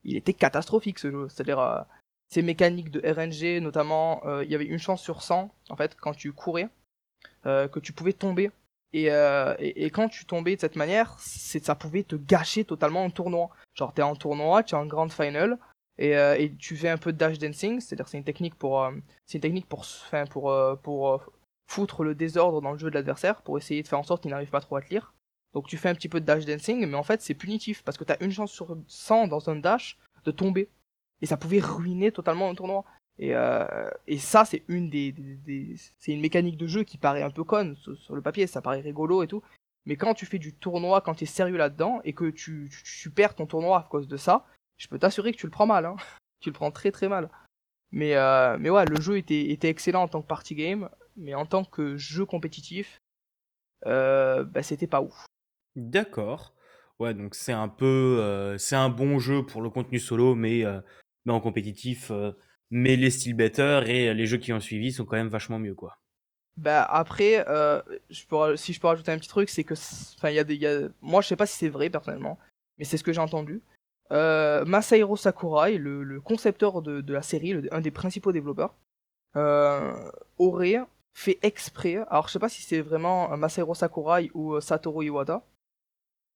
il 0.04 0.16
était 0.16 0.34
catastrophique 0.34 1.00
ce 1.00 1.12
jeu. 1.12 1.30
C'est-à-dire, 1.30 1.60
euh, 1.60 1.82
ces 2.30 2.42
mécaniques 2.42 2.92
de 2.92 3.02
RNG, 3.02 3.62
notamment, 3.62 4.26
euh, 4.26 4.44
il 4.44 4.52
y 4.52 4.56
avait 4.56 4.66
une 4.66 4.80
chance 4.80 5.02
sur 5.02 5.22
100, 5.22 5.54
en 5.70 5.76
fait, 5.76 5.96
quand 5.96 6.14
tu 6.14 6.32
courais, 6.34 6.70
que 7.44 7.80
tu 7.80 7.92
pouvais 7.92 8.14
tomber. 8.14 8.52
Et, 8.94 9.08
et, 9.60 9.90
quand 9.90 10.08
tu 10.08 10.26
tombais 10.26 10.56
de 10.56 10.62
cette 10.62 10.76
manière, 10.76 11.16
ça 11.18 11.74
pouvait 11.74 12.04
te 12.04 12.16
gâcher 12.16 12.64
totalement 12.64 13.04
un 13.04 13.10
tournoi. 13.10 13.50
Genre, 13.74 13.92
t'es 13.92 14.04
en 14.04 14.16
tournoi, 14.16 14.62
tu 14.62 14.76
es 14.76 14.78
en 14.78 14.86
grand 14.86 15.10
final, 15.10 15.58
et, 15.98 16.18
euh, 16.18 16.36
et, 16.38 16.54
tu 16.56 16.76
fais 16.76 16.90
un 16.90 16.98
peu 16.98 17.14
de 17.14 17.18
dash 17.18 17.38
dancing, 17.38 17.80
c'est-à-dire 17.80 18.08
c'est 18.08 18.18
une 18.18 18.24
technique 18.24 18.56
pour 18.56 18.84
euh, 18.84 18.92
c'est 19.26 19.38
une 19.38 19.42
technique 19.42 19.68
pour 19.68 19.86
pour 20.32 20.52
euh, 20.52 20.76
pour 20.76 21.24
foutre 21.68 22.04
le 22.04 22.16
désordre 22.16 22.62
dans 22.62 22.72
le 22.72 22.78
jeu 22.78 22.90
de 22.90 22.96
l'adversaire 22.96 23.42
pour 23.42 23.58
essayer 23.58 23.84
de 23.84 23.88
faire 23.88 24.00
en 24.00 24.04
sorte 24.04 24.24
qu'il 24.24 24.32
n'arrive 24.32 24.50
pas 24.50 24.62
trop 24.62 24.76
à 24.76 24.82
te 24.82 24.90
lire. 24.90 25.14
Donc 25.54 25.68
tu 25.68 25.78
fais 25.78 25.90
un 25.90 25.96
petit 25.96 26.10
peu 26.10 26.20
de 26.20 26.26
dash 26.26 26.46
dancing, 26.46 26.86
mais 26.88 26.98
en 26.98 27.04
fait 27.04 27.22
c'est 27.22 27.36
punitif 27.36 27.84
parce 27.84 27.98
que 27.98 28.04
t'as 28.04 28.18
une 28.22 28.32
chance 28.32 28.52
sur 28.52 28.76
100 28.88 29.28
dans 29.28 29.50
un 29.50 29.56
dash 29.56 30.00
de 30.26 30.32
tomber 30.32 30.70
et 31.22 31.28
ça 31.28 31.38
pouvait 31.38 31.60
ruiner 31.60 32.12
totalement 32.12 32.50
un 32.50 32.56
tournoi. 32.56 32.86
Et, 33.20 33.36
euh, 33.36 33.90
et 34.08 34.18
ça 34.18 34.44
c'est 34.44 34.64
une 34.68 34.90
mécanique 36.22 36.58
de 36.58 36.68
jeu 36.68 36.84
qui 36.84 36.98
paraît 36.98 37.22
un 37.22 37.30
peu 37.30 37.44
conne 37.44 37.76
sur, 37.76 38.16
le 38.16 38.22
papier, 38.22 38.48
ça 38.48 38.62
paraît 38.62 38.82
rigolo 38.82 39.24
et 39.24 39.28
tout. 39.28 39.44
Mais 39.86 39.98
quand 39.98 40.14
tu 40.14 40.26
fais 40.26 40.40
du 40.40 40.54
tournoi, 40.54 41.02
quand 41.02 41.16
tu 41.16 41.26
es 41.26 41.28
sérieux 41.28 41.58
là-dedans 41.58 42.02
et 42.06 42.14
que 42.14 42.30
tu, 42.30 42.70
perds 43.14 43.36
ton 43.36 43.46
tournoi 43.46 43.80
à 43.80 43.84
cause 43.84 44.08
de 44.08 44.18
ça, 44.18 44.46
je 44.78 44.88
peux 44.88 44.98
t'assurer 44.98 45.32
que 45.32 45.38
tu 45.38 45.46
le 45.46 45.52
prends 45.52 45.68
mal. 45.68 45.86
Hein. 45.86 45.96
Tu 46.40 46.50
le 46.50 46.56
prends 46.56 46.72
très 46.72 46.92
très 46.92 47.08
mal. 47.08 47.30
Mais, 47.92 48.18
euh, 48.18 48.58
ouais, 48.58 48.84
le 48.84 49.00
jeu 49.00 49.18
était, 49.18 49.58
excellent 49.62 50.02
en 50.02 50.08
tant 50.10 50.22
que 50.22 50.28
party 50.28 50.56
game, 50.56 50.90
mais 51.16 51.34
en 51.36 51.46
tant 51.46 51.64
que 51.64 51.96
jeu 51.96 52.26
compétitif, 52.26 52.98
euh, 53.86 54.44
bah, 54.44 54.62
c'était 54.62 54.88
pas 54.88 55.02
ouf. 55.02 55.26
D'accord. 55.78 56.54
Ouais, 57.00 57.14
donc 57.14 57.34
c'est 57.34 57.54
un 57.54 57.70
peu, 57.70 58.58
c'est 58.60 58.76
un 58.76 58.90
bon 58.90 59.20
jeu 59.20 59.46
pour 59.46 59.62
le 59.62 59.70
contenu 59.70 60.00
solo, 60.00 60.36
mais, 60.36 60.66
mais 61.24 61.32
en 61.32 61.40
compétitif, 61.40 62.12
mais 62.74 62.96
les 62.96 63.12
styles 63.12 63.36
better 63.36 63.84
et 63.86 64.14
les 64.14 64.26
jeux 64.26 64.38
qui 64.38 64.52
ont 64.52 64.60
suivi 64.60 64.92
sont 64.92 65.06
quand 65.06 65.16
même 65.16 65.30
vachement 65.30 65.60
mieux, 65.60 65.76
quoi. 65.76 65.98
Bah 66.58 66.84
après, 66.84 67.44
je 68.10 68.26
peux, 68.28 68.56
si 68.58 68.74
je 68.74 68.80
peux 68.80 68.88
rajouter 68.88 69.12
un 69.12 69.18
petit 69.18 69.30
truc, 69.30 69.50
c'est 69.50 69.64
que, 69.64 69.74
enfin, 70.18 70.30
il 70.30 70.36
y 70.36 70.40
a 70.40 70.44
des, 70.44 70.88
moi 71.02 71.22
je 71.22 71.28
sais 71.28 71.36
pas 71.36 71.48
si 71.48 71.58
c'est 71.58 71.70
vrai 71.70 71.90
personnellement, 71.90 72.38
mais 72.78 72.86
c'est 72.86 72.98
ce 72.98 73.04
que 73.04 73.14
j'ai 73.14 73.22
entendu. 73.22 73.62
Euh, 74.12 74.64
Masahiro 74.66 75.16
Sakurai, 75.18 75.78
le, 75.78 76.22
concepteur 76.22 76.82
de, 76.82 77.14
la 77.14 77.22
série, 77.22 77.56
un 77.72 77.82
des 77.82 77.92
principaux 77.92 78.32
développeurs, 78.32 78.76
euh, 79.36 80.12
aurait 80.38 80.82
fait 81.16 81.40
exprès, 81.42 81.98
alors 82.10 82.28
je 82.28 82.34
sais 82.34 82.40
pas 82.40 82.50
si 82.50 82.62
c'est 82.62 82.82
vraiment 82.82 83.36
Masahiro 83.38 83.74
Sakurai 83.74 84.30
ou 84.34 84.60
Satoru 84.62 85.06
Iwata 85.06 85.44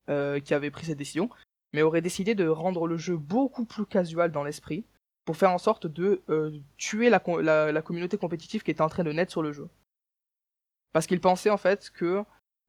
euh, 0.10 0.39
qui 0.39 0.53
avait 0.53 0.72
pris 0.72 0.86
cette 0.86 0.98
décision, 0.98 1.29
mais 1.74 1.82
aurait 1.82 2.01
décidé 2.01 2.36
de 2.36 2.48
rendre 2.48 2.88
le 2.88 2.98
jeu 2.98 3.17
beaucoup 3.17 3.65
plus 3.65 3.86
casual 3.86 4.32
dans 4.32 4.44
l'esprit, 4.44 4.86
pour 5.28 5.38
faire 5.38 5.52
en 5.52 5.60
sorte 5.60 5.86
de 5.86 6.24
tuer 6.78 7.12
la, 7.12 7.82
communauté 7.82 8.18
compétitive 8.18 8.64
qui 8.64 8.72
était 8.72 8.82
en 8.82 8.90
train 8.90 9.04
de 9.04 9.12
naître 9.12 9.32
sur 9.32 9.44
le 9.44 9.52
jeu. 9.52 9.70
Parce 10.94 11.06
qu'il 11.06 11.22
pensait 11.22 11.52
en 11.52 11.58
fait 11.58 11.92
que... 11.92 12.24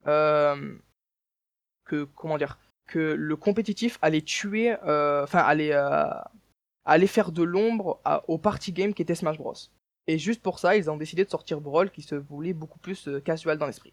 que 0.05 2.05
comment 2.15 2.37
dire 2.37 2.59
que 2.89 2.99
le 2.99 3.37
compétitif 3.37 3.99
allait 4.03 4.23
tuer, 4.23 4.75
euh, 4.85 5.23
enfin 5.23 5.41
allait, 5.41 5.75
euh, 5.75 6.09
aller 6.85 7.07
faire 7.07 7.31
de 7.31 7.43
l'ombre 7.43 8.01
au 8.27 8.39
party 8.39 8.73
game 8.73 8.95
qui 8.95 9.03
était 9.03 9.15
Smash 9.15 9.39
Bros. 9.39 9.55
Et 10.09 10.19
juste 10.19 10.43
pour 10.43 10.59
ça, 10.59 10.77
ils 10.77 10.91
ont 10.91 10.97
décidé 10.97 11.25
de 11.25 11.31
sortir 11.31 11.61
Brawl 11.61 11.91
qui 11.91 12.03
se 12.03 12.15
voulait 12.15 12.55
beaucoup 12.55 12.79
plus 12.79 13.07
euh, 13.07 13.21
casual 13.21 13.59
dans 13.59 13.67
l'esprit. 13.67 13.93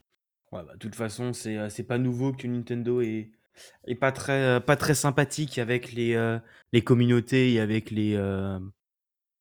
Ouais, 0.53 0.63
bah, 0.63 0.73
de 0.73 0.79
toute 0.79 0.95
façon, 0.95 1.33
c'est 1.33 1.57
euh, 1.57 1.83
pas 1.85 1.97
nouveau 1.97 2.31
que 2.31 2.47
Nintendo 2.47 3.01
est, 3.01 3.29
est 3.85 3.95
pas, 3.95 4.11
très, 4.11 4.41
euh, 4.43 4.59
pas 4.59 4.75
très 4.75 4.93
sympathique 4.95 5.57
avec 5.57 5.91
les, 5.91 6.39
les 6.73 6.81
communautés 6.83 7.53
et 7.53 7.59
avec 7.59 7.91
les, 7.91 8.17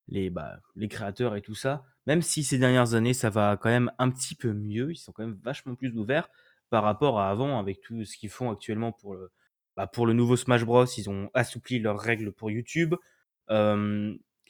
les, 0.09 0.31
bah, 0.31 0.59
les 0.77 0.89
créateurs 0.89 1.37
et 1.37 1.43
tout 1.43 1.55
ça. 1.55 1.85
Même 2.07 2.23
si 2.23 2.45
ces 2.45 2.59
dernières 2.59 2.95
années, 2.95 3.15
ça 3.15 3.31
va 3.31 3.57
quand 3.57 3.71
même 3.71 3.91
un 3.99 4.11
petit 4.11 4.35
peu 4.35 4.53
mieux, 4.53 4.93
ils 4.93 4.97
sont 4.97 5.13
quand 5.13 5.25
même 5.25 5.39
vachement 5.43 5.75
plus 5.75 5.97
ouverts 5.97 6.29
par 6.71 6.83
rapport 6.83 7.19
à 7.21 7.31
avant 7.31 7.59
avec 7.59 7.81
tout 7.81 8.05
ce 8.05 8.17
qu'ils 8.17 8.31
font 8.31 8.51
actuellement 8.51 8.93
pour 8.93 9.15
le, 9.15 9.31
bah, 9.77 9.87
pour 9.87 10.07
le 10.07 10.13
nouveau 10.13 10.37
Smash 10.37 10.65
Bros. 10.65 10.85
Ils 10.85 11.09
ont 11.09 11.31
assoupli 11.35 11.79
leurs 11.79 11.99
règles 11.99 12.33
pour 12.33 12.51
YouTube 12.51 12.95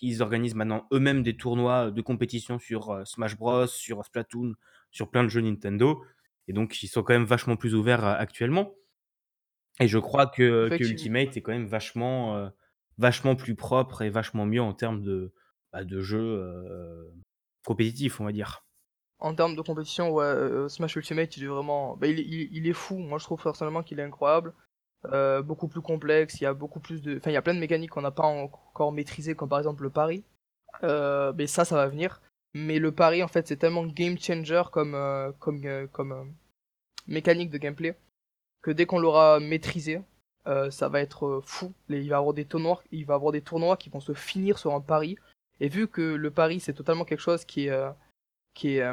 ils 0.05 0.23
organisent 0.23 0.55
maintenant 0.55 0.87
eux-mêmes 0.93 1.23
des 1.23 1.37
tournois 1.37 1.91
de 1.91 2.03
compétition 2.03 2.59
sur 2.59 3.07
Smash 3.07 3.37
Bros, 3.37 3.67
sur 3.67 4.05
Splatoon, 4.05 4.55
sur 4.91 5.11
plein 5.11 5.25
de 5.25 5.29
jeux 5.29 5.41
Nintendo. 5.41 6.05
Et 6.47 6.53
donc, 6.53 6.83
ils 6.83 6.89
sont 6.89 7.03
quand 7.03 7.15
même 7.15 7.25
vachement 7.25 7.57
plus 7.57 7.75
ouverts 7.75 8.05
actuellement. 8.05 8.75
Et 9.81 9.89
je 9.89 9.99
crois 9.99 10.27
que, 10.27 10.69
Ultimate 10.81 11.37
est 11.37 11.43
quand 11.43 11.53
même 11.53 11.67
vachement, 11.67 12.51
vachement 12.99 13.35
plus 13.35 13.55
propre 13.55 14.03
et 14.03 14.11
vachement 14.11 14.47
mieux 14.47 14.63
en 14.63 14.73
termes 14.73 15.03
de, 15.03 15.33
bah, 15.73 15.85
de 15.85 16.01
jeux 16.01 17.13
compétitifs, 17.67 18.21
on 18.21 18.25
va 18.25 18.33
dire. 18.33 18.65
En 19.19 19.35
termes 19.35 19.57
de 19.57 19.63
compétition, 19.63 20.11
ouais, 20.11 20.69
Smash 20.69 20.97
Ultimate, 20.97 21.37
il 21.37 21.45
est 21.45 21.49
vraiment. 21.49 21.97
Bah, 21.97 22.07
il, 22.07 22.21
il, 22.21 22.69
est 22.69 22.73
fou. 22.73 22.99
Moi, 22.99 23.19
je 23.19 23.25
trouve 23.25 23.43
personnellement 23.43 23.83
qu'il 23.83 23.99
est 23.99 24.05
incroyable. 24.05 24.55
Euh, 25.13 25.43
beaucoup 25.43 25.69
plus 25.69 25.83
complexe, 25.83 26.41
il 26.41 26.45
y 26.45 26.47
a 26.47 26.55
beaucoup 26.55 26.81
plus 26.81 27.03
de... 27.03 27.19
Enfin, 27.19 27.31
il 27.31 27.35
y 27.35 27.37
a 27.37 27.43
plein 27.43 27.55
de 27.55 27.61
mécaniques 27.61 27.91
qu'on 27.91 28.01
n'a 28.01 28.11
pas 28.11 28.25
encore 28.25 28.93
maîtrisées, 28.93 29.35
comme 29.35 29.49
par 29.49 29.59
exemple 29.59 29.83
le 29.83 29.91
pari. 29.91 30.25
Euh, 30.83 31.33
mais 31.37 31.47
ça, 31.47 31.65
ça 31.65 31.77
va 31.77 31.89
venir. 31.89 32.23
Mais 32.55 32.79
le 32.79 32.93
pari, 32.93 33.23
en 33.23 33.29
fait, 33.29 33.47
c'est 33.47 33.57
tellement 33.57 33.85
game 33.85 34.19
changer 34.19 34.63
comme, 34.73 34.95
euh, 34.95 35.33
comme, 35.39 35.89
comme 35.93 36.35
mécanique 37.07 37.51
de 37.51 37.59
gameplay, 37.59 37.97
que 38.65 38.71
dès 38.71 38.87
qu'on 38.87 38.99
l'aura 38.99 39.41
maîtrisé, 39.41 40.01
ça 40.71 40.89
va 40.89 41.01
être 41.01 41.43
fou. 41.45 41.73
Il 41.89 42.09
va, 42.09 42.17
avoir 42.17 42.35
des 42.35 42.45
tournois, 42.45 42.83
il 42.93 43.05
va 43.07 43.15
avoir 43.15 43.33
des 43.33 43.43
tournois 43.43 43.77
qui 43.77 43.91
vont 43.91 44.01
se 44.01 44.15
finir 44.15 44.59
sur 44.59 44.75
un 44.75 44.81
pari. 44.81 45.17
Et 45.61 45.69
vu 45.69 45.87
que 45.87 46.01
le 46.01 46.31
pari, 46.31 46.61
c'est 46.61 46.73
totalement 46.73 47.05
quelque 47.05 47.21
chose 47.21 47.45
qui 47.45 47.69
est, 47.69 47.85
qui 48.55 48.77
est, 48.77 48.93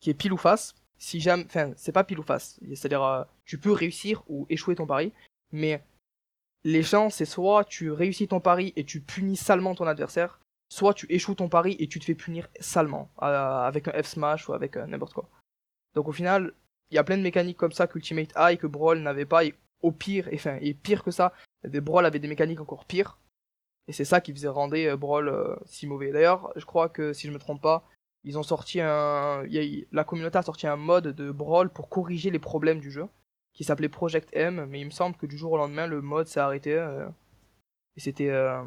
qui 0.00 0.10
est 0.10 0.14
pile 0.14 0.32
ou 0.32 0.36
face, 0.36 0.74
si 0.98 1.20
jamais, 1.20 1.44
enfin, 1.46 1.72
c'est 1.76 1.92
pas 1.92 2.04
pile 2.04 2.18
ou 2.18 2.22
face. 2.22 2.58
C'est-à-dire, 2.68 3.26
tu 3.44 3.58
peux 3.58 3.72
réussir 3.72 4.22
ou 4.28 4.46
échouer 4.48 4.74
ton 4.74 4.86
pari. 4.86 5.12
Mais 5.52 5.82
les 6.64 6.82
chances, 6.82 7.14
c'est 7.14 7.26
soit 7.26 7.64
tu 7.64 7.92
réussis 7.92 8.26
ton 8.26 8.40
pari 8.40 8.72
et 8.74 8.84
tu 8.84 9.00
punis 9.00 9.36
salement 9.36 9.76
ton 9.76 9.86
adversaire, 9.86 10.40
soit 10.68 10.94
tu 10.94 11.06
échoues 11.08 11.36
ton 11.36 11.48
pari 11.48 11.76
et 11.78 11.86
tu 11.86 12.00
te 12.00 12.04
fais 12.04 12.16
punir 12.16 12.48
salement 12.58 13.08
euh, 13.22 13.26
avec 13.26 13.86
un 13.86 14.02
F-Smash 14.02 14.48
ou 14.48 14.52
avec 14.52 14.76
euh, 14.76 14.84
n'importe 14.86 15.14
quoi. 15.14 15.28
Donc 15.94 16.08
au 16.08 16.12
final, 16.12 16.52
il 16.90 16.94
y 16.94 16.98
a 16.98 17.04
plein 17.04 17.18
de 17.18 17.22
mécaniques 17.22 17.56
comme 17.56 17.72
ça 17.72 17.86
qu'Ultimate 17.86 18.32
A 18.34 18.52
et 18.52 18.56
que 18.56 18.66
Brawl 18.66 18.98
n'avait 19.00 19.26
pas, 19.26 19.44
et 19.44 19.54
au 19.82 19.92
pire, 19.92 20.28
et, 20.28 20.36
enfin, 20.36 20.58
et 20.60 20.74
pire 20.74 21.02
que 21.02 21.10
ça, 21.10 21.32
des 21.64 21.80
Brawl 21.80 22.06
avaient 22.06 22.18
des 22.18 22.28
mécaniques 22.28 22.60
encore 22.60 22.84
pires, 22.84 23.18
et 23.88 23.92
c'est 23.92 24.04
ça 24.04 24.20
qui 24.20 24.32
faisait 24.32 24.48
rendre 24.48 24.76
euh, 24.76 24.96
Brawl 24.96 25.58
si 25.64 25.86
mauvais. 25.86 26.12
D'ailleurs, 26.12 26.52
je 26.56 26.64
crois 26.64 26.88
que 26.88 27.12
si 27.12 27.26
je 27.26 27.32
me 27.32 27.38
trompe 27.38 27.62
pas, 27.62 27.88
ils 28.24 28.36
ont 28.36 28.42
sorti 28.42 28.80
un, 28.80 29.44
la 29.92 30.04
communauté 30.04 30.38
a 30.38 30.42
sorti 30.42 30.66
un 30.66 30.76
mode 30.76 31.08
de 31.08 31.30
Brawl 31.30 31.70
pour 31.70 31.88
corriger 31.88 32.30
les 32.30 32.40
problèmes 32.40 32.80
du 32.80 32.90
jeu 32.90 33.06
qui 33.52 33.64
s'appelait 33.64 33.88
Project 33.88 34.28
M, 34.32 34.66
mais 34.68 34.80
il 34.80 34.86
me 34.86 34.90
semble 34.90 35.16
que 35.16 35.26
du 35.26 35.38
jour 35.38 35.52
au 35.52 35.56
lendemain, 35.56 35.86
le 35.86 36.02
mode 36.02 36.26
s'est 36.26 36.40
arrêté. 36.40 36.74
Euh, 36.74 37.08
et 37.96 38.00
c'était. 38.00 38.28
Euh, 38.28 38.62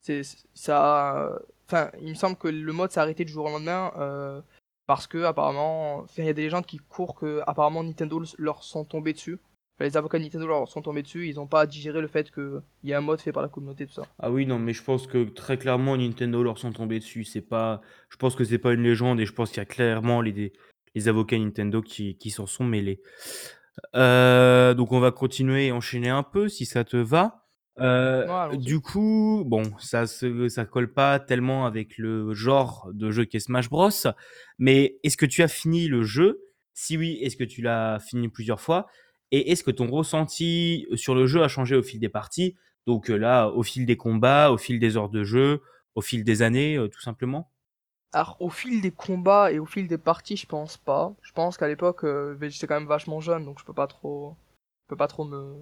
c'est 0.00 0.22
ça. 0.54 1.38
Enfin, 1.66 1.90
il 2.00 2.10
me 2.10 2.14
semble 2.14 2.36
que 2.36 2.48
le 2.48 2.72
mode 2.72 2.90
s'est 2.90 3.00
arrêté 3.00 3.24
du 3.24 3.32
jour 3.32 3.46
au 3.46 3.48
lendemain 3.48 3.92
euh, 3.96 4.42
parce 4.86 5.06
que, 5.06 5.24
apparemment. 5.24 6.06
il 6.18 6.24
y 6.24 6.28
a 6.28 6.32
des 6.32 6.48
gens 6.48 6.62
qui 6.62 6.78
courent 6.78 7.14
que, 7.14 7.40
apparemment, 7.46 7.82
Nintendo 7.82 8.22
leur 8.38 8.62
sont 8.62 8.84
tombés 8.84 9.12
dessus. 9.12 9.38
les 9.80 9.96
avocats 9.96 10.18
de 10.18 10.24
Nintendo 10.24 10.46
leur 10.46 10.68
sont 10.68 10.82
tombés 10.82 11.02
dessus, 11.02 11.28
ils 11.28 11.36
n'ont 11.36 11.46
pas 11.46 11.66
digéré 11.66 12.00
le 12.00 12.08
fait 12.08 12.30
qu'il 12.32 12.62
y 12.84 12.92
a 12.92 12.98
un 12.98 13.02
mode 13.02 13.20
fait 13.20 13.32
par 13.32 13.42
la 13.42 13.48
communauté, 13.48 13.86
tout 13.86 13.94
ça. 13.94 14.06
Ah 14.18 14.30
oui, 14.30 14.46
non, 14.46 14.58
mais 14.58 14.72
je 14.72 14.82
pense 14.82 15.06
que 15.06 15.24
très 15.24 15.58
clairement, 15.58 15.96
Nintendo 15.96 16.42
leur 16.42 16.58
sont 16.58 16.72
tombés 16.72 16.98
dessus. 16.98 17.24
C'est 17.24 17.42
pas, 17.42 17.80
je 18.08 18.16
pense 18.16 18.34
que 18.34 18.44
c'est 18.44 18.58
pas 18.58 18.72
une 18.72 18.82
légende 18.82 19.20
et 19.20 19.26
je 19.26 19.32
pense 19.32 19.50
qu'il 19.50 19.58
y 19.58 19.62
a 19.62 19.66
clairement 19.66 20.20
les, 20.20 20.52
les 20.94 21.08
avocats 21.08 21.38
Nintendo 21.38 21.82
qui, 21.82 22.16
qui 22.16 22.30
s'en 22.30 22.46
sont 22.46 22.64
mêlés. 22.64 23.00
Euh, 23.94 24.74
donc 24.74 24.92
on 24.92 25.00
va 25.00 25.12
continuer 25.12 25.66
et 25.66 25.72
enchaîner 25.72 26.08
un 26.08 26.22
peu 26.22 26.48
si 26.48 26.64
ça 26.64 26.84
te 26.84 26.96
va. 26.96 27.45
Euh, 27.78 28.56
du 28.56 28.80
coup, 28.80 29.42
bon, 29.46 29.62
ça 29.78 30.06
se, 30.06 30.48
ça 30.48 30.64
colle 30.64 30.92
pas 30.92 31.20
tellement 31.20 31.66
avec 31.66 31.98
le 31.98 32.32
genre 32.32 32.90
de 32.92 33.10
jeu 33.10 33.24
qu'est 33.24 33.40
Smash 33.40 33.68
Bros. 33.68 33.90
Mais 34.58 34.98
est-ce 35.02 35.16
que 35.16 35.26
tu 35.26 35.42
as 35.42 35.48
fini 35.48 35.88
le 35.88 36.02
jeu? 36.02 36.40
Si 36.74 36.96
oui, 36.96 37.18
est-ce 37.20 37.36
que 37.36 37.44
tu 37.44 37.62
l'as 37.62 37.98
fini 37.98 38.28
plusieurs 38.28 38.60
fois? 38.60 38.86
Et 39.30 39.50
est-ce 39.50 39.64
que 39.64 39.70
ton 39.70 39.90
ressenti 39.90 40.86
sur 40.94 41.14
le 41.14 41.26
jeu 41.26 41.42
a 41.42 41.48
changé 41.48 41.76
au 41.76 41.82
fil 41.82 42.00
des 42.00 42.08
parties? 42.08 42.56
Donc 42.86 43.10
euh, 43.10 43.16
là, 43.16 43.48
au 43.48 43.62
fil 43.62 43.84
des 43.86 43.96
combats, 43.96 44.50
au 44.50 44.58
fil 44.58 44.78
des 44.78 44.96
heures 44.96 45.10
de 45.10 45.24
jeu, 45.24 45.60
au 45.94 46.00
fil 46.00 46.24
des 46.24 46.42
années, 46.42 46.78
tout 46.92 47.00
simplement? 47.00 47.50
Alors, 48.12 48.36
au 48.40 48.48
fil 48.48 48.80
des 48.80 48.92
combats 48.92 49.52
et 49.52 49.58
au 49.58 49.66
fil 49.66 49.88
des 49.88 49.98
parties, 49.98 50.36
je 50.36 50.46
pense 50.46 50.78
pas. 50.78 51.14
Je 51.20 51.32
pense 51.32 51.58
qu'à 51.58 51.68
l'époque, 51.68 52.04
euh, 52.04 52.34
j'étais 52.40 52.66
quand 52.66 52.78
même 52.78 52.88
vachement 52.88 53.20
jeune, 53.20 53.44
donc 53.44 53.58
je 53.58 53.64
peux 53.64 53.74
pas 53.74 53.86
trop, 53.86 54.36
je 54.84 54.88
peux 54.88 54.96
pas 54.96 55.08
trop 55.08 55.24
me, 55.24 55.54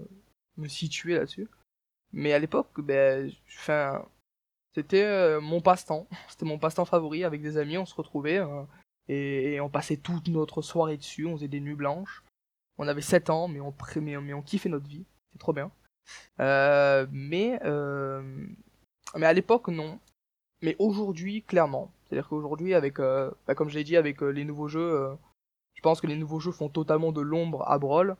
me 0.56 0.68
situer 0.68 1.14
là-dessus. 1.14 1.48
Mais 2.14 2.32
à 2.32 2.38
l'époque, 2.38 2.80
ben, 2.80 3.30
c'était 4.74 5.04
euh, 5.04 5.40
mon 5.40 5.60
passe-temps. 5.60 6.06
C'était 6.28 6.46
mon 6.46 6.58
passe-temps 6.58 6.84
favori 6.84 7.24
avec 7.24 7.42
des 7.42 7.58
amis. 7.58 7.76
On 7.76 7.86
se 7.86 7.94
retrouvait 7.94 8.38
euh, 8.38 8.62
et, 9.08 9.60
on 9.60 9.68
passait 9.68 9.96
toute 9.96 10.28
notre 10.28 10.62
soirée 10.62 10.96
dessus. 10.96 11.26
On 11.26 11.36
faisait 11.36 11.48
des 11.48 11.60
nuits 11.60 11.74
blanches. 11.74 12.24
On 12.78 12.88
avait 12.88 13.02
7 13.02 13.30
ans, 13.30 13.48
mais 13.48 13.60
on, 13.60 13.74
mais, 14.00 14.34
on 14.34 14.42
kiffait 14.42 14.68
notre 14.68 14.88
vie. 14.88 15.04
C'est 15.32 15.38
trop 15.38 15.52
bien. 15.52 15.70
mais, 16.38 17.58
mais 19.16 19.26
à 19.26 19.32
l'époque, 19.32 19.68
non. 19.68 19.98
Mais 20.62 20.76
aujourd'hui, 20.78 21.42
clairement, 21.42 21.92
c'est-à-dire 22.04 22.28
qu'aujourd'hui, 22.28 22.74
avec, 22.74 23.00
euh, 23.00 23.30
bah, 23.46 23.54
comme 23.54 23.68
je 23.68 23.74
l'ai 23.74 23.84
dit, 23.84 23.96
avec 23.96 24.22
euh, 24.22 24.30
les 24.30 24.44
nouveaux 24.44 24.68
jeux, 24.68 24.94
euh, 24.94 25.14
je 25.74 25.82
pense 25.82 26.00
que 26.00 26.06
les 26.06 26.16
nouveaux 26.16 26.40
jeux 26.40 26.52
font 26.52 26.68
totalement 26.68 27.12
de 27.12 27.20
l'ombre 27.20 27.68
à 27.68 27.78
Brawl. 27.78 28.16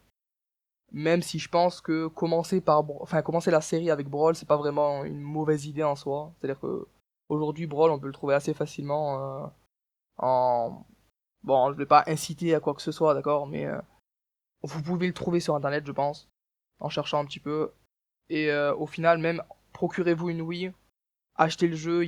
Même 0.93 1.23
si 1.23 1.39
je 1.39 1.49
pense 1.49 1.81
que 1.81 2.07
commencer 2.07 2.61
par, 2.61 2.85
enfin 3.01 3.23
commencer 3.23 3.51
la 3.51 3.61
série 3.61 3.91
avec 3.91 4.09
Brawl, 4.09 4.37
c'est 4.37 4.47
pas 4.47 4.57
vraiment 4.57 5.05
une 5.05 5.21
mauvaise 5.21 5.67
idée 5.67 5.83
en 5.83 5.97
soi. 5.97 6.33
C'est-à-dire 6.39 6.61
que 6.61 6.87
aujourd'hui 7.29 7.67
Brawl, 7.67 7.91
on 7.91 7.99
peut 7.99 8.07
le 8.07 8.13
trouver 8.13 8.35
assez 8.35 8.55
facilement 8.55 9.53
en, 10.19 10.85
bon, 11.43 11.73
je 11.73 11.79
vais 11.79 11.87
pas 11.87 12.05
inciter 12.07 12.55
à 12.55 12.61
quoi 12.61 12.75
que 12.75 12.83
ce 12.83 12.93
soit, 12.93 13.15
d'accord, 13.15 13.47
mais 13.49 13.67
vous 14.63 14.83
pouvez 14.83 15.09
le 15.09 15.13
trouver 15.13 15.41
sur 15.41 15.57
internet, 15.57 15.85
je 15.87 15.93
pense, 15.93 16.29
en 16.79 16.89
cherchant 16.89 17.19
un 17.19 17.25
petit 17.25 17.41
peu. 17.41 17.73
Et 18.29 18.55
au 18.55 18.87
final, 18.87 19.19
même 19.19 19.43
procurez-vous 19.73 20.31
une 20.31 20.43
Wii, 20.43 20.73
achetez 21.37 21.69
le 21.69 21.77
jeu, 21.77 22.05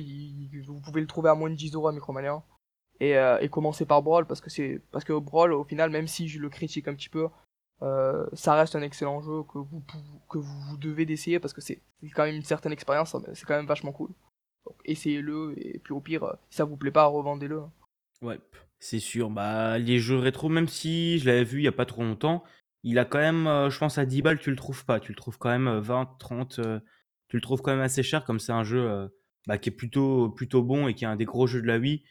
vous 0.65 0.81
pouvez 0.81 1.01
le 1.01 1.07
trouver 1.07 1.29
à 1.29 1.35
moins 1.35 1.49
de 1.49 1.55
10 1.55 1.73
euros 1.73 1.87
à 1.87 1.91
Micromania. 1.91 2.41
Et, 2.99 3.15
euh, 3.15 3.37
et 3.41 3.49
commencer 3.49 3.85
par 3.85 4.01
Brawl 4.01 4.25
parce 4.25 4.41
que 4.41 4.49
c'est 4.49 4.81
parce 4.91 5.05
que 5.05 5.13
Brawl 5.13 5.53
au 5.53 5.63
final 5.63 5.91
même 5.91 6.07
si 6.07 6.27
je 6.27 6.39
le 6.39 6.49
critique 6.49 6.87
un 6.87 6.95
petit 6.95 7.09
peu 7.09 7.27
euh, 7.81 8.25
ça 8.33 8.55
reste 8.55 8.75
un 8.75 8.81
excellent 8.81 9.21
jeu 9.21 9.43
que 9.43 9.59
vous 9.59 9.83
que 10.29 10.37
vous, 10.37 10.77
devez 10.77 11.05
d'essayer 11.05 11.39
parce 11.39 11.53
que 11.53 11.61
c'est 11.61 11.81
quand 12.15 12.25
même 12.25 12.35
une 12.35 12.43
certaine 12.43 12.71
expérience 12.71 13.15
c'est 13.33 13.45
quand 13.45 13.55
même 13.55 13.67
vachement 13.67 13.91
cool 13.91 14.09
donc 14.65 14.75
essayez-le 14.85 15.53
et 15.57 15.79
puis 15.79 15.93
au 15.93 16.01
pire 16.01 16.35
si 16.49 16.57
ça 16.57 16.65
vous 16.65 16.77
plaît 16.77 16.91
pas 16.91 17.05
revendez-le 17.05 17.61
ouais 18.21 18.39
c'est 18.79 18.99
sûr 18.99 19.29
bah 19.29 19.77
les 19.77 19.99
jeux 19.99 20.17
rétro 20.17 20.49
même 20.49 20.67
si 20.67 21.19
je 21.19 21.27
l'avais 21.27 21.43
vu 21.43 21.59
il 21.59 21.63
y 21.63 21.67
a 21.67 21.71
pas 21.71 21.85
trop 21.85 22.03
longtemps 22.03 22.43
il 22.83 22.97
a 22.99 23.05
quand 23.05 23.19
même 23.19 23.47
euh, 23.47 23.69
je 23.69 23.77
pense 23.77 23.97
à 23.97 24.05
10 24.05 24.21
balles 24.23 24.39
tu 24.39 24.49
le 24.49 24.55
trouves 24.55 24.85
pas 24.85 24.99
tu 24.99 25.11
le 25.11 25.15
trouves 25.15 25.37
quand 25.37 25.49
même 25.49 25.77
20 25.77 26.15
30 26.17 26.61
tu 27.27 27.37
le 27.37 27.41
trouves 27.41 27.61
quand 27.61 27.71
même 27.71 27.81
assez 27.81 28.03
cher 28.03 28.25
comme 28.25 28.39
c'est 28.39 28.53
un 28.53 28.63
jeu 28.63 29.09
bah, 29.47 29.57
qui 29.57 29.69
est 29.69 29.71
plutôt, 29.71 30.29
plutôt 30.29 30.61
bon 30.61 30.87
et 30.87 30.93
qui 30.93 31.05
est 31.05 31.07
un 31.07 31.15
des 31.15 31.25
gros 31.25 31.47
jeux 31.47 31.61
de 31.61 31.67
la 31.67 31.77
Wii. 31.77 32.03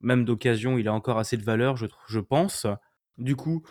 Même 0.00 0.24
d'occasion, 0.24 0.78
il 0.78 0.88
a 0.88 0.92
encore 0.92 1.18
assez 1.18 1.36
de 1.36 1.44
valeur, 1.44 1.76
je, 1.76 1.86
je 2.08 2.18
pense. 2.18 2.66
Du 3.18 3.36
coup, 3.36 3.62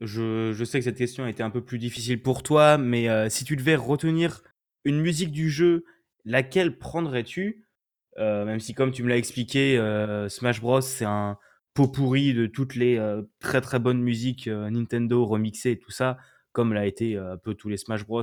je, 0.00 0.64
sais 0.64 0.78
que 0.78 0.84
cette 0.84 0.98
question 0.98 1.24
a 1.24 1.30
été 1.30 1.42
un 1.42 1.50
peu 1.50 1.62
plus 1.62 1.78
difficile 1.78 2.20
pour 2.20 2.42
toi, 2.42 2.78
mais 2.78 3.08
euh, 3.08 3.28
si 3.28 3.44
tu 3.44 3.56
devais 3.56 3.76
retenir 3.76 4.42
une 4.84 5.00
musique 5.00 5.30
du 5.30 5.50
jeu, 5.50 5.84
laquelle 6.24 6.78
prendrais-tu? 6.78 7.66
Euh, 8.18 8.44
Même 8.44 8.60
si, 8.60 8.74
comme 8.74 8.92
tu 8.92 9.02
me 9.02 9.08
l'as 9.08 9.16
expliqué, 9.16 9.78
euh, 9.78 10.28
Smash 10.28 10.60
Bros, 10.60 10.80
c'est 10.80 11.04
un 11.04 11.38
pot 11.74 11.88
pourri 11.88 12.34
de 12.34 12.46
toutes 12.46 12.76
les 12.76 13.00
très 13.40 13.60
très 13.60 13.80
bonnes 13.80 14.00
musiques 14.00 14.46
Nintendo 14.46 15.24
remixées 15.24 15.72
et 15.72 15.78
tout 15.78 15.90
ça, 15.90 16.18
comme 16.52 16.72
l'a 16.72 16.86
été 16.86 17.16
un 17.16 17.36
peu 17.36 17.54
tous 17.54 17.68
les 17.68 17.76
Smash 17.76 18.06
Bros 18.06 18.22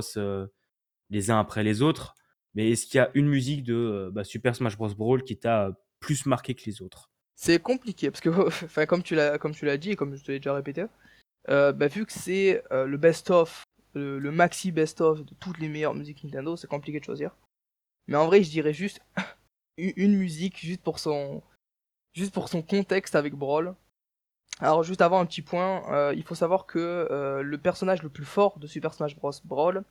les 1.10 1.30
uns 1.30 1.38
après 1.38 1.62
les 1.62 1.82
autres. 1.82 2.14
Mais 2.54 2.70
est-ce 2.70 2.86
qu'il 2.86 2.96
y 2.96 3.00
a 3.00 3.10
une 3.12 3.28
musique 3.28 3.62
de 3.62 4.10
bah, 4.10 4.24
Super 4.24 4.56
Smash 4.56 4.78
Bros. 4.78 4.94
Brawl 4.94 5.22
qui 5.22 5.38
t'a 5.38 5.78
plus 6.00 6.24
marqué 6.24 6.54
que 6.54 6.62
les 6.64 6.80
autres? 6.80 7.10
C'est 7.34 7.60
compliqué 7.60 8.10
parce 8.10 8.22
que, 8.22 8.30
comme 8.86 9.02
tu 9.02 9.14
l'as, 9.14 9.36
comme 9.36 9.52
tu 9.52 9.66
l'as 9.66 9.76
dit 9.76 9.90
et 9.90 9.96
comme 9.96 10.16
je 10.16 10.24
te 10.24 10.32
l'ai 10.32 10.38
déjà 10.38 10.54
répété, 10.54 10.84
euh, 11.48 11.72
bah, 11.72 11.88
vu 11.88 12.06
que 12.06 12.12
c'est 12.12 12.62
euh, 12.72 12.86
le 12.86 12.96
best-of, 12.96 13.64
le, 13.94 14.20
maxi 14.30 14.72
best-of 14.72 15.24
de 15.24 15.34
toutes 15.34 15.58
les 15.58 15.68
meilleures 15.68 15.94
musiques 15.94 16.22
Nintendo, 16.24 16.56
c'est 16.56 16.68
compliqué 16.68 17.00
de 17.00 17.04
choisir. 17.04 17.36
Mais 18.06 18.16
en 18.16 18.26
vrai, 18.26 18.42
je 18.42 18.50
dirais 18.50 18.72
juste 18.72 19.00
une 19.76 20.16
musique, 20.16 20.58
juste 20.58 20.82
pour 20.82 20.98
son, 20.98 21.42
juste 22.14 22.32
pour 22.32 22.48
son 22.48 22.62
contexte 22.62 23.14
avec 23.14 23.34
Brawl. 23.34 23.74
Alors 24.60 24.82
juste 24.82 25.00
avant 25.00 25.18
un 25.18 25.26
petit 25.26 25.42
point, 25.42 25.82
euh, 25.90 26.12
il 26.14 26.22
faut 26.22 26.34
savoir 26.34 26.66
que 26.66 27.40
le 27.42 27.58
personnage 27.58 28.02
le 28.02 28.10
plus 28.10 28.24
fort 28.24 28.58
de 28.58 28.66
Super 28.66 28.94
Smash 28.94 29.16
Bros. 29.16 29.32
Brawl, 29.44 29.82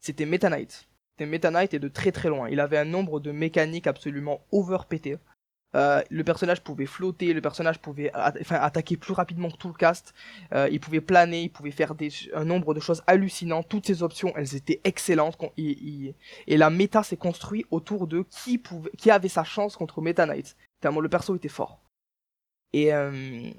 c'était 0.00 0.26
Meta 0.26 0.50
Knight. 0.50 0.88
C'était 1.12 1.26
Meta 1.28 1.50
Knight 1.50 1.74
et 1.74 1.78
de 1.78 1.88
très 1.88 2.12
très 2.12 2.28
loin. 2.28 2.48
Il 2.48 2.60
avait 2.60 2.78
un 2.78 2.84
nombre 2.84 3.18
de 3.18 3.32
mécaniques 3.32 3.86
absolument 3.86 4.44
overpété. 4.52 5.18
Euh, 5.76 6.02
le 6.10 6.24
personnage 6.24 6.62
pouvait 6.62 6.86
flotter, 6.86 7.32
le 7.32 7.40
personnage 7.40 7.78
pouvait 7.78 8.10
attaquer 8.12 8.96
plus 8.96 9.12
rapidement 9.12 9.50
que 9.50 9.56
tout 9.56 9.68
le 9.68 9.74
cast, 9.74 10.14
euh, 10.52 10.68
il 10.70 10.80
pouvait 10.80 11.00
planer, 11.00 11.42
il 11.42 11.48
pouvait 11.50 11.70
faire 11.70 11.94
des, 11.94 12.10
un 12.34 12.44
nombre 12.44 12.74
de 12.74 12.80
choses 12.80 13.04
hallucinantes, 13.06 13.68
toutes 13.68 13.86
ces 13.86 14.02
options 14.02 14.32
elles 14.36 14.56
étaient 14.56 14.80
excellentes, 14.82 15.38
et, 15.56 16.14
la 16.48 16.70
méta 16.70 17.04
s'est 17.04 17.16
construite 17.16 17.66
autour 17.70 18.08
de 18.08 18.24
qui, 18.28 18.58
pouvait, 18.58 18.90
qui 18.98 19.12
avait 19.12 19.28
sa 19.28 19.44
chance 19.44 19.76
contre 19.76 20.00
Meta 20.00 20.26
Knight, 20.26 20.56
tellement 20.80 21.00
le 21.00 21.08
perso 21.08 21.36
était 21.36 21.48
fort. 21.48 21.80
Et, 22.72 22.92
euh, 22.92 23.50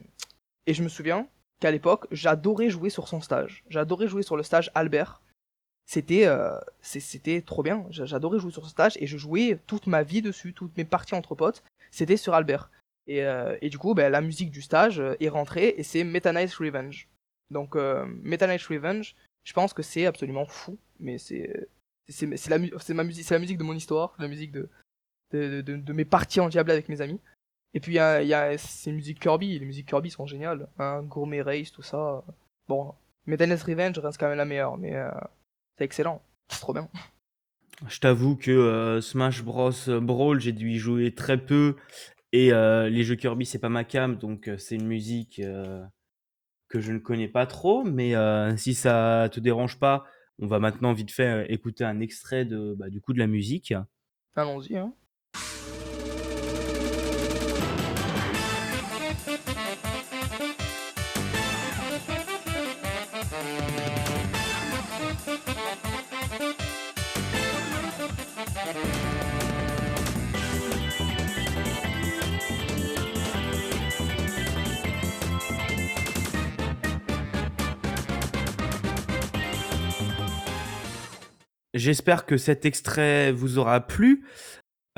et 0.67 0.73
je 0.73 0.83
me 0.83 0.89
souviens 0.89 1.27
qu'à 1.61 1.71
l'époque, 1.71 2.07
j'adorais 2.11 2.69
jouer 2.69 2.89
sur 2.89 3.07
son 3.07 3.21
stage, 3.21 3.63
j'adorais 3.69 4.07
jouer 4.07 4.23
sur 4.23 4.35
le 4.35 4.43
stage 4.43 4.69
Albert, 4.75 5.21
c'était 5.85 6.27
c'était 6.81 7.41
trop 7.41 7.63
bien, 7.63 7.85
j'adorais 7.89 8.39
jouer 8.39 8.51
sur 8.51 8.65
ce 8.65 8.71
stage, 8.71 8.97
et 8.99 9.07
je 9.07 9.17
jouais 9.17 9.59
toute 9.65 9.87
ma 9.87 10.03
vie 10.03 10.21
dessus, 10.21 10.53
toutes 10.53 10.75
mes 10.77 10.85
parties 10.85 11.15
entre 11.15 11.35
potes, 11.35 11.63
c'était 11.91 12.17
sur 12.17 12.33
Albert. 12.33 12.69
Et, 13.07 13.23
euh, 13.23 13.57
et, 13.61 13.69
du 13.69 13.77
coup, 13.77 13.93
ben, 13.93 14.11
la 14.11 14.21
musique 14.21 14.51
du 14.51 14.61
stage 14.61 14.99
euh, 14.99 15.15
est 15.19 15.29
rentrée 15.29 15.73
et 15.77 15.83
c'est 15.83 16.03
Meta 16.03 16.31
Knight's 16.31 16.55
Revenge. 16.55 17.07
Donc, 17.49 17.75
euh, 17.75 18.05
Meta 18.23 18.47
Revenge, 18.47 19.15
je 19.43 19.53
pense 19.53 19.73
que 19.73 19.83
c'est 19.83 20.05
absolument 20.05 20.45
fou, 20.45 20.77
mais 20.99 21.17
c'est 21.17 21.67
c'est 22.07 22.25
la, 22.49 22.57
musique, 22.57 23.29
la 23.29 23.39
musique 23.39 23.57
de 23.57 23.63
mon 23.63 23.73
histoire, 23.73 24.15
la 24.19 24.27
musique 24.27 24.51
de, 24.51 24.67
de, 25.31 25.61
de, 25.61 25.93
mes 25.93 26.03
parties 26.03 26.41
en 26.41 26.49
diable 26.49 26.71
avec 26.71 26.89
mes 26.89 26.99
amis. 26.99 27.21
Et 27.73 27.79
puis 27.79 27.93
il 27.93 27.95
y 27.95 27.99
a, 27.99 28.21
y 28.21 28.33
a 28.33 28.57
ces 28.57 28.91
musiques 28.91 29.21
Kirby, 29.21 29.57
les 29.57 29.65
musiques 29.65 29.87
Kirby 29.87 30.11
sont 30.11 30.25
géniales, 30.25 30.67
hein, 30.77 31.03
Gourmet 31.03 31.41
Race, 31.41 31.71
tout 31.71 31.83
ça. 31.83 32.25
Bon, 32.67 32.93
Meta 33.27 33.45
Knight's 33.45 33.63
Revenge 33.63 33.97
reste 33.99 34.19
quand 34.19 34.27
même 34.27 34.37
la 34.37 34.45
meilleure, 34.45 34.77
mais 34.77 34.93
c'est 35.77 35.85
excellent, 35.85 36.21
c'est 36.49 36.59
trop 36.59 36.73
bien. 36.73 36.89
Je 37.87 37.99
t'avoue 37.99 38.35
que 38.35 38.51
euh, 38.51 39.01
Smash 39.01 39.43
Bros 39.43 39.71
Brawl, 39.87 40.39
j'ai 40.39 40.51
dû 40.51 40.71
y 40.71 40.77
jouer 40.77 41.13
très 41.13 41.37
peu 41.37 41.75
et 42.31 42.53
euh, 42.53 42.89
les 42.89 43.03
jeux 43.03 43.15
Kirby, 43.15 43.45
c'est 43.45 43.59
pas 43.59 43.69
ma 43.69 43.83
cam, 43.83 44.17
donc 44.17 44.47
euh, 44.47 44.57
c'est 44.57 44.75
une 44.75 44.87
musique 44.87 45.41
que 46.67 46.79
je 46.79 46.91
ne 46.93 46.99
connais 46.99 47.27
pas 47.27 47.45
trop. 47.45 47.83
Mais 47.83 48.13
si 48.57 48.73
ça 48.73 49.29
te 49.31 49.39
dérange 49.39 49.79
pas, 49.79 50.05
on 50.39 50.47
va 50.47 50.59
maintenant 50.59 50.93
vite 50.93 51.11
fait 51.11 51.51
écouter 51.51 51.83
un 51.83 51.99
extrait 51.99 52.45
de, 52.45 52.75
bah, 52.77 52.89
du 52.89 53.01
coup 53.01 53.13
de 53.13 53.19
la 53.19 53.27
musique. 53.27 53.73
Allons-y. 54.35 54.77
Hein. 54.77 54.93
J'espère 81.81 82.27
que 82.27 82.37
cet 82.37 82.63
extrait 82.65 83.31
vous 83.31 83.57
aura 83.57 83.81
plu. 83.81 84.23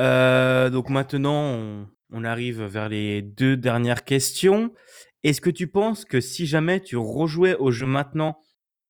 Euh, 0.01 0.69
donc 0.69 0.89
maintenant, 0.89 1.87
on, 2.11 2.23
arrive 2.25 2.61
vers 2.63 2.89
les 2.89 3.21
deux 3.21 3.55
dernières 3.55 4.03
questions. 4.03 4.73
Est-ce 5.23 5.39
que 5.39 5.49
tu 5.49 5.67
penses 5.67 6.03
que 6.03 6.19
si 6.19 6.46
jamais 6.46 6.81
tu 6.81 6.98
rejouais 6.98 7.55
au 7.55 7.72
jeu 7.72 7.85
maintenant 7.85 8.37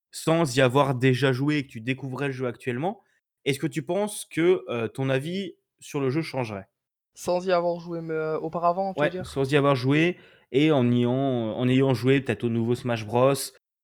sans 0.09 0.57
y 0.57 0.61
avoir 0.61 0.95
déjà 0.95 1.33
joué 1.33 1.57
et 1.57 1.67
que 1.67 1.71
tu 1.71 1.81
découvrais 1.81 2.27
le 2.27 2.33
jeu 2.33 2.47
actuellement, 2.47 2.99
est-ce 3.45 3.59
que 3.59 3.67
tu 3.67 3.83
penses 3.83 4.25
que 4.25 4.63
euh, 4.69 4.87
ton 4.87 5.09
avis 5.09 5.53
sur 5.79 5.99
le 5.99 6.09
jeu 6.09 6.23
changerait? 6.23 6.65
Sans 7.13 7.45
y 7.45 7.51
avoir 7.51 7.79
joué 7.79 7.99
euh, 8.09 8.39
auparavant, 8.39 8.95
tu 8.95 9.03
veux 9.03 9.09
dire 9.11 9.27
sans 9.27 9.51
y 9.51 9.55
avoir 9.55 9.75
joué 9.75 10.17
et 10.51 10.71
en 10.71 10.91
ayant, 10.91 11.13
en 11.13 11.67
ayant 11.67 11.93
joué 11.93 12.21
peut-être 12.21 12.43
au 12.43 12.49
nouveau 12.49 12.73
Smash 12.73 13.05
Bros, 13.05 13.35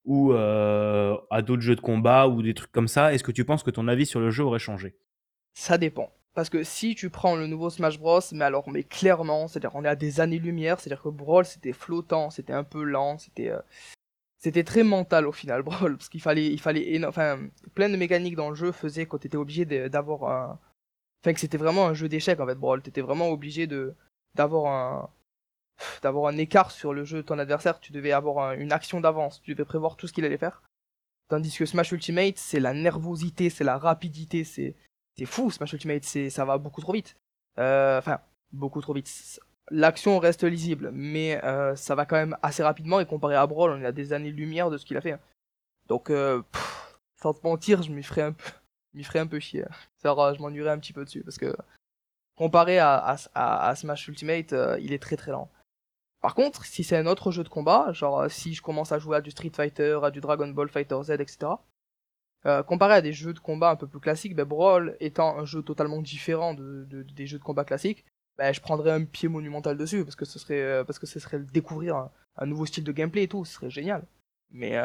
ou 0.05 0.33
euh, 0.33 1.17
à 1.29 1.41
d'autres 1.41 1.61
jeux 1.61 1.75
de 1.75 1.81
combat 1.81 2.27
ou 2.27 2.41
des 2.41 2.53
trucs 2.53 2.71
comme 2.71 2.87
ça, 2.87 3.13
est-ce 3.13 3.23
que 3.23 3.31
tu 3.31 3.45
penses 3.45 3.63
que 3.63 3.71
ton 3.71 3.87
avis 3.87 4.05
sur 4.05 4.19
le 4.19 4.29
jeu 4.31 4.43
aurait 4.43 4.59
changé? 4.59 4.95
Ça 5.53 5.77
dépend. 5.77 6.11
Parce 6.33 6.49
que 6.49 6.63
si 6.63 6.95
tu 6.95 7.09
prends 7.09 7.35
le 7.35 7.47
nouveau 7.47 7.69
Smash 7.69 7.99
Bros, 7.99 8.21
mais 8.31 8.45
alors, 8.45 8.69
mais 8.69 8.83
clairement, 8.83 9.47
c'est-à-dire 9.47 9.71
on 9.73 9.83
est 9.83 9.89
à 9.89 9.95
des 9.95 10.21
années-lumière, 10.21 10.79
c'est-à-dire 10.79 11.01
que 11.01 11.09
Brawl 11.09 11.45
c'était 11.45 11.73
flottant, 11.73 12.29
c'était 12.29 12.53
un 12.53 12.63
peu 12.63 12.83
lent, 12.83 13.17
c'était 13.17 13.49
euh, 13.49 13.59
c'était 14.37 14.63
très 14.63 14.83
mental 14.83 15.27
au 15.27 15.31
final 15.31 15.61
Brawl, 15.63 15.97
parce 15.97 16.09
qu'il 16.09 16.21
fallait, 16.21 16.47
il 16.47 16.59
fallait, 16.59 17.03
enfin, 17.05 17.39
plein 17.75 17.89
de 17.89 17.97
mécaniques 17.97 18.35
dans 18.35 18.49
le 18.49 18.55
jeu 18.55 18.71
faisaient 18.71 19.05
que 19.05 19.17
t'étais 19.17 19.37
obligé 19.37 19.65
d'avoir 19.89 20.31
un, 20.31 20.59
enfin 21.21 21.33
que 21.33 21.39
c'était 21.39 21.57
vraiment 21.57 21.87
un 21.87 21.93
jeu 21.93 22.07
d'échecs 22.07 22.39
en 22.39 22.47
fait 22.47 22.55
Brawl, 22.55 22.81
t'étais 22.81 23.01
vraiment 23.01 23.29
obligé 23.29 23.67
de 23.67 23.95
d'avoir 24.35 24.67
un, 24.71 25.09
d'avoir 26.01 26.31
un 26.31 26.37
écart 26.37 26.71
sur 26.71 26.93
le 26.93 27.03
jeu 27.03 27.17
de 27.17 27.23
ton 27.23 27.39
adversaire, 27.39 27.79
tu 27.79 27.91
devais 27.91 28.11
avoir 28.11 28.53
une 28.53 28.71
action 28.71 29.01
d'avance, 29.01 29.41
tu 29.41 29.53
devais 29.53 29.65
prévoir 29.65 29.95
tout 29.95 30.07
ce 30.07 30.13
qu'il 30.13 30.25
allait 30.25 30.37
faire. 30.37 30.61
Tandis 31.29 31.55
que 31.55 31.65
Smash 31.65 31.91
Ultimate, 31.91 32.37
c'est 32.37 32.59
la 32.59 32.73
nervosité, 32.73 33.49
c'est 33.51 33.63
la 33.63 33.77
rapidité, 33.77 34.43
c'est 34.43 34.75
fou 35.25 35.51
Smash 35.51 35.73
Ultimate, 35.73 36.03
c'est 36.03 36.29
ça 36.29 36.43
va 36.43 36.57
beaucoup 36.57 36.81
trop 36.81 36.93
vite. 36.93 37.15
Euh, 37.59 37.99
enfin, 37.99 38.19
beaucoup 38.51 38.81
trop 38.81 38.93
vite. 38.93 39.39
L'action 39.69 40.17
reste 40.17 40.43
lisible, 40.43 40.89
mais 40.91 41.43
euh, 41.43 41.75
ça 41.75 41.93
va 41.93 42.05
quand 42.05 42.15
même 42.15 42.35
assez 42.41 42.63
rapidement 42.63 42.99
et 42.99 43.05
comparé 43.05 43.35
à 43.35 43.45
Brawl, 43.45 43.71
on 43.71 43.81
est 43.81 43.85
à 43.85 43.91
des 43.91 44.13
années-lumière 44.13 44.71
de 44.71 44.77
ce 44.77 44.85
qu'il 44.85 44.97
a 44.97 45.01
fait. 45.01 45.11
Hein. 45.11 45.19
Donc, 45.87 46.09
euh, 46.09 46.41
sans 47.21 47.33
te 47.33 47.45
mentir, 47.45 47.83
je 47.83 47.91
m'y 47.91 48.01
ferais 48.01 48.23
un 48.23 48.31
peu, 48.31 48.49
m'y 48.95 49.03
ferais 49.03 49.19
un 49.19 49.27
peu 49.27 49.39
chier. 49.39 49.65
Ça, 49.97 50.15
je 50.35 50.41
m'ennuierais 50.41 50.71
un 50.71 50.79
petit 50.79 50.93
peu 50.93 51.05
dessus 51.05 51.21
parce 51.21 51.37
que 51.37 51.55
comparé 52.35 52.79
à, 52.79 52.95
à, 53.35 53.69
à 53.69 53.75
Smash 53.75 54.07
Ultimate, 54.07 54.55
il 54.79 54.93
est 54.93 55.01
très 55.01 55.17
très 55.17 55.31
lent. 55.31 55.51
Par 56.21 56.35
contre, 56.35 56.65
si 56.65 56.83
c'est 56.83 56.97
un 56.97 57.05
autre 57.05 57.31
jeu 57.31 57.43
de 57.43 57.49
combat, 57.49 57.93
genre 57.93 58.21
euh, 58.21 58.29
si 58.29 58.53
je 58.53 58.61
commence 58.61 58.91
à 58.91 58.99
jouer 58.99 59.17
à 59.17 59.21
du 59.21 59.31
Street 59.31 59.51
Fighter, 59.53 59.99
à 60.03 60.11
du 60.11 60.19
Dragon 60.19 60.47
Ball 60.49 60.67
Fighter 60.67 60.97
Z, 61.03 61.11
etc., 61.11 61.51
euh, 62.45 62.63
comparé 62.63 62.95
à 62.95 63.01
des 63.01 63.13
jeux 63.13 63.33
de 63.33 63.39
combat 63.39 63.71
un 63.71 63.75
peu 63.75 63.87
plus 63.87 63.99
classiques, 63.99 64.35
ben 64.35 64.45
Brawl 64.45 64.97
étant 64.99 65.37
un 65.37 65.45
jeu 65.45 65.61
totalement 65.61 66.01
différent 66.01 66.53
de, 66.53 66.85
des 67.15 67.25
jeux 67.25 67.37
de 67.37 67.43
combat 67.43 67.63
classiques, 67.63 68.05
ben, 68.37 68.53
je 68.53 68.61
prendrais 68.61 68.91
un 68.91 69.03
pied 69.03 69.27
monumental 69.27 69.77
dessus 69.77 70.03
parce 70.03 70.15
que 70.15 70.25
ce 70.25 70.39
serait 70.39 70.61
euh, 70.61 70.83
parce 70.83 70.99
que 70.99 71.05
ce 71.05 71.19
serait 71.19 71.39
découvrir 71.39 72.09
un, 72.37 72.45
nouveau 72.45 72.65
style 72.65 72.83
de 72.83 72.91
gameplay 72.91 73.23
et 73.23 73.27
tout, 73.27 73.43
ce 73.45 73.53
serait 73.53 73.69
génial. 73.69 74.05
Mais 74.51 74.77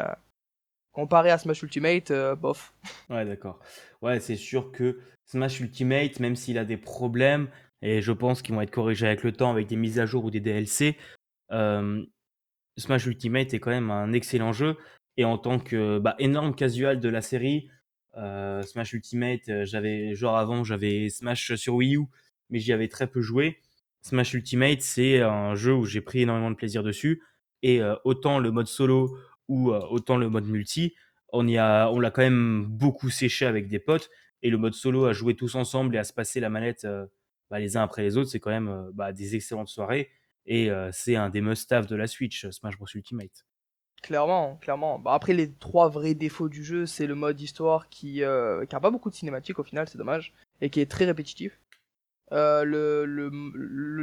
comparé 0.91 1.31
à 1.31 1.37
Smash 1.37 1.63
Ultimate, 1.63 2.11
bof. 2.37 2.73
Ouais, 3.09 3.25
d'accord. 3.25 3.59
Ouais, 4.01 4.19
c'est 4.19 4.35
sûr 4.35 4.71
que 4.71 4.99
Smash 5.25 5.59
Ultimate, 5.61 6.19
même 6.19 6.35
s'il 6.35 6.57
a 6.57 6.65
des 6.65 6.77
problèmes, 6.77 7.47
et 7.81 8.01
je 8.01 8.11
pense 8.11 8.41
qu'ils 8.41 8.53
vont 8.53 8.61
être 8.61 8.71
corrigés 8.71 9.07
avec 9.07 9.23
le 9.23 9.31
temps, 9.31 9.51
avec 9.51 9.67
des 9.67 9.77
mises 9.77 9.99
à 9.99 10.05
jour 10.05 10.25
ou 10.25 10.31
des 10.31 10.41
DLC, 10.41 10.97
Smash 11.49 13.05
Ultimate 13.05 13.53
est 13.53 13.59
quand 13.59 13.71
même 13.71 13.91
un 13.91 14.13
excellent 14.13 14.53
jeu. 14.53 14.77
Et 15.17 15.25
en 15.25 15.37
tant 15.37 15.59
que 15.59 15.99
bah, 15.99 16.15
énorme 16.19 16.55
casual 16.55 16.99
de 16.99 17.09
la 17.09 17.21
série, 17.21 17.69
Smash 18.15 18.93
Ultimate, 18.93 19.63
j'avais 19.63 20.15
genre 20.15 20.37
avant 20.37 20.63
j'avais 20.63 21.09
Smash 21.09 21.55
sur 21.55 21.75
Wii 21.75 21.97
U, 21.97 22.05
mais 22.49 22.59
j'y 22.59 22.73
avais 22.73 22.87
très 22.87 23.07
peu 23.07 23.21
joué. 23.21 23.59
Smash 24.01 24.33
Ultimate, 24.33 24.81
c'est 24.81 25.21
un 25.21 25.55
jeu 25.55 25.73
où 25.73 25.85
j'ai 25.85 26.01
pris 26.01 26.21
énormément 26.21 26.51
de 26.51 26.55
plaisir 26.55 26.83
dessus. 26.83 27.21
Et 27.63 27.81
autant 28.03 28.39
le 28.39 28.51
mode 28.51 28.67
solo 28.67 29.17
ou 29.47 29.71
autant 29.71 30.17
le 30.17 30.29
mode 30.29 30.45
multi, 30.45 30.93
on 31.33 31.47
y 31.47 31.57
a, 31.57 31.89
on 31.89 31.99
l'a 31.99 32.11
quand 32.11 32.21
même 32.21 32.65
beaucoup 32.65 33.09
séché 33.09 33.45
avec 33.45 33.67
des 33.67 33.79
potes. 33.79 34.09
Et 34.43 34.49
le 34.49 34.57
mode 34.57 34.73
solo 34.73 35.05
à 35.05 35.13
jouer 35.13 35.35
tous 35.35 35.55
ensemble 35.55 35.95
et 35.95 35.99
à 35.99 36.03
se 36.03 36.13
passer 36.13 36.39
la 36.39 36.49
manette 36.49 36.85
bah, 37.49 37.59
les 37.59 37.77
uns 37.77 37.83
après 37.83 38.03
les 38.03 38.17
autres, 38.17 38.29
c'est 38.29 38.39
quand 38.39 38.51
même 38.51 38.89
bah, 38.93 39.11
des 39.11 39.35
excellentes 39.35 39.69
soirées. 39.69 40.09
Et 40.47 40.69
c'est 40.91 41.15
un 41.15 41.29
des 41.29 41.41
must-have 41.41 41.87
de 41.87 41.95
la 41.95 42.07
Switch, 42.07 42.47
Smash 42.49 42.77
Bros 42.77 42.87
Ultimate. 42.93 43.45
Clairement, 44.03 44.57
clairement. 44.61 44.99
Bah, 44.99 45.13
après, 45.13 45.33
les 45.33 45.51
trois 45.51 45.89
vrais 45.89 46.13
défauts 46.13 46.49
du 46.49 46.63
jeu, 46.63 46.85
c'est 46.85 47.07
le 47.07 47.15
mode 47.15 47.41
histoire 47.41 47.89
qui, 47.89 48.21
n'a 48.21 48.79
pas 48.79 48.91
beaucoup 48.91 49.09
de 49.09 49.15
cinématiques 49.15 49.57
au 49.57 49.63
final, 49.63 49.89
c'est 49.89 49.97
dommage, 49.97 50.33
et 50.61 50.69
qui 50.69 50.79
est 50.81 50.89
très 50.89 51.05
répétitif. 51.05 51.59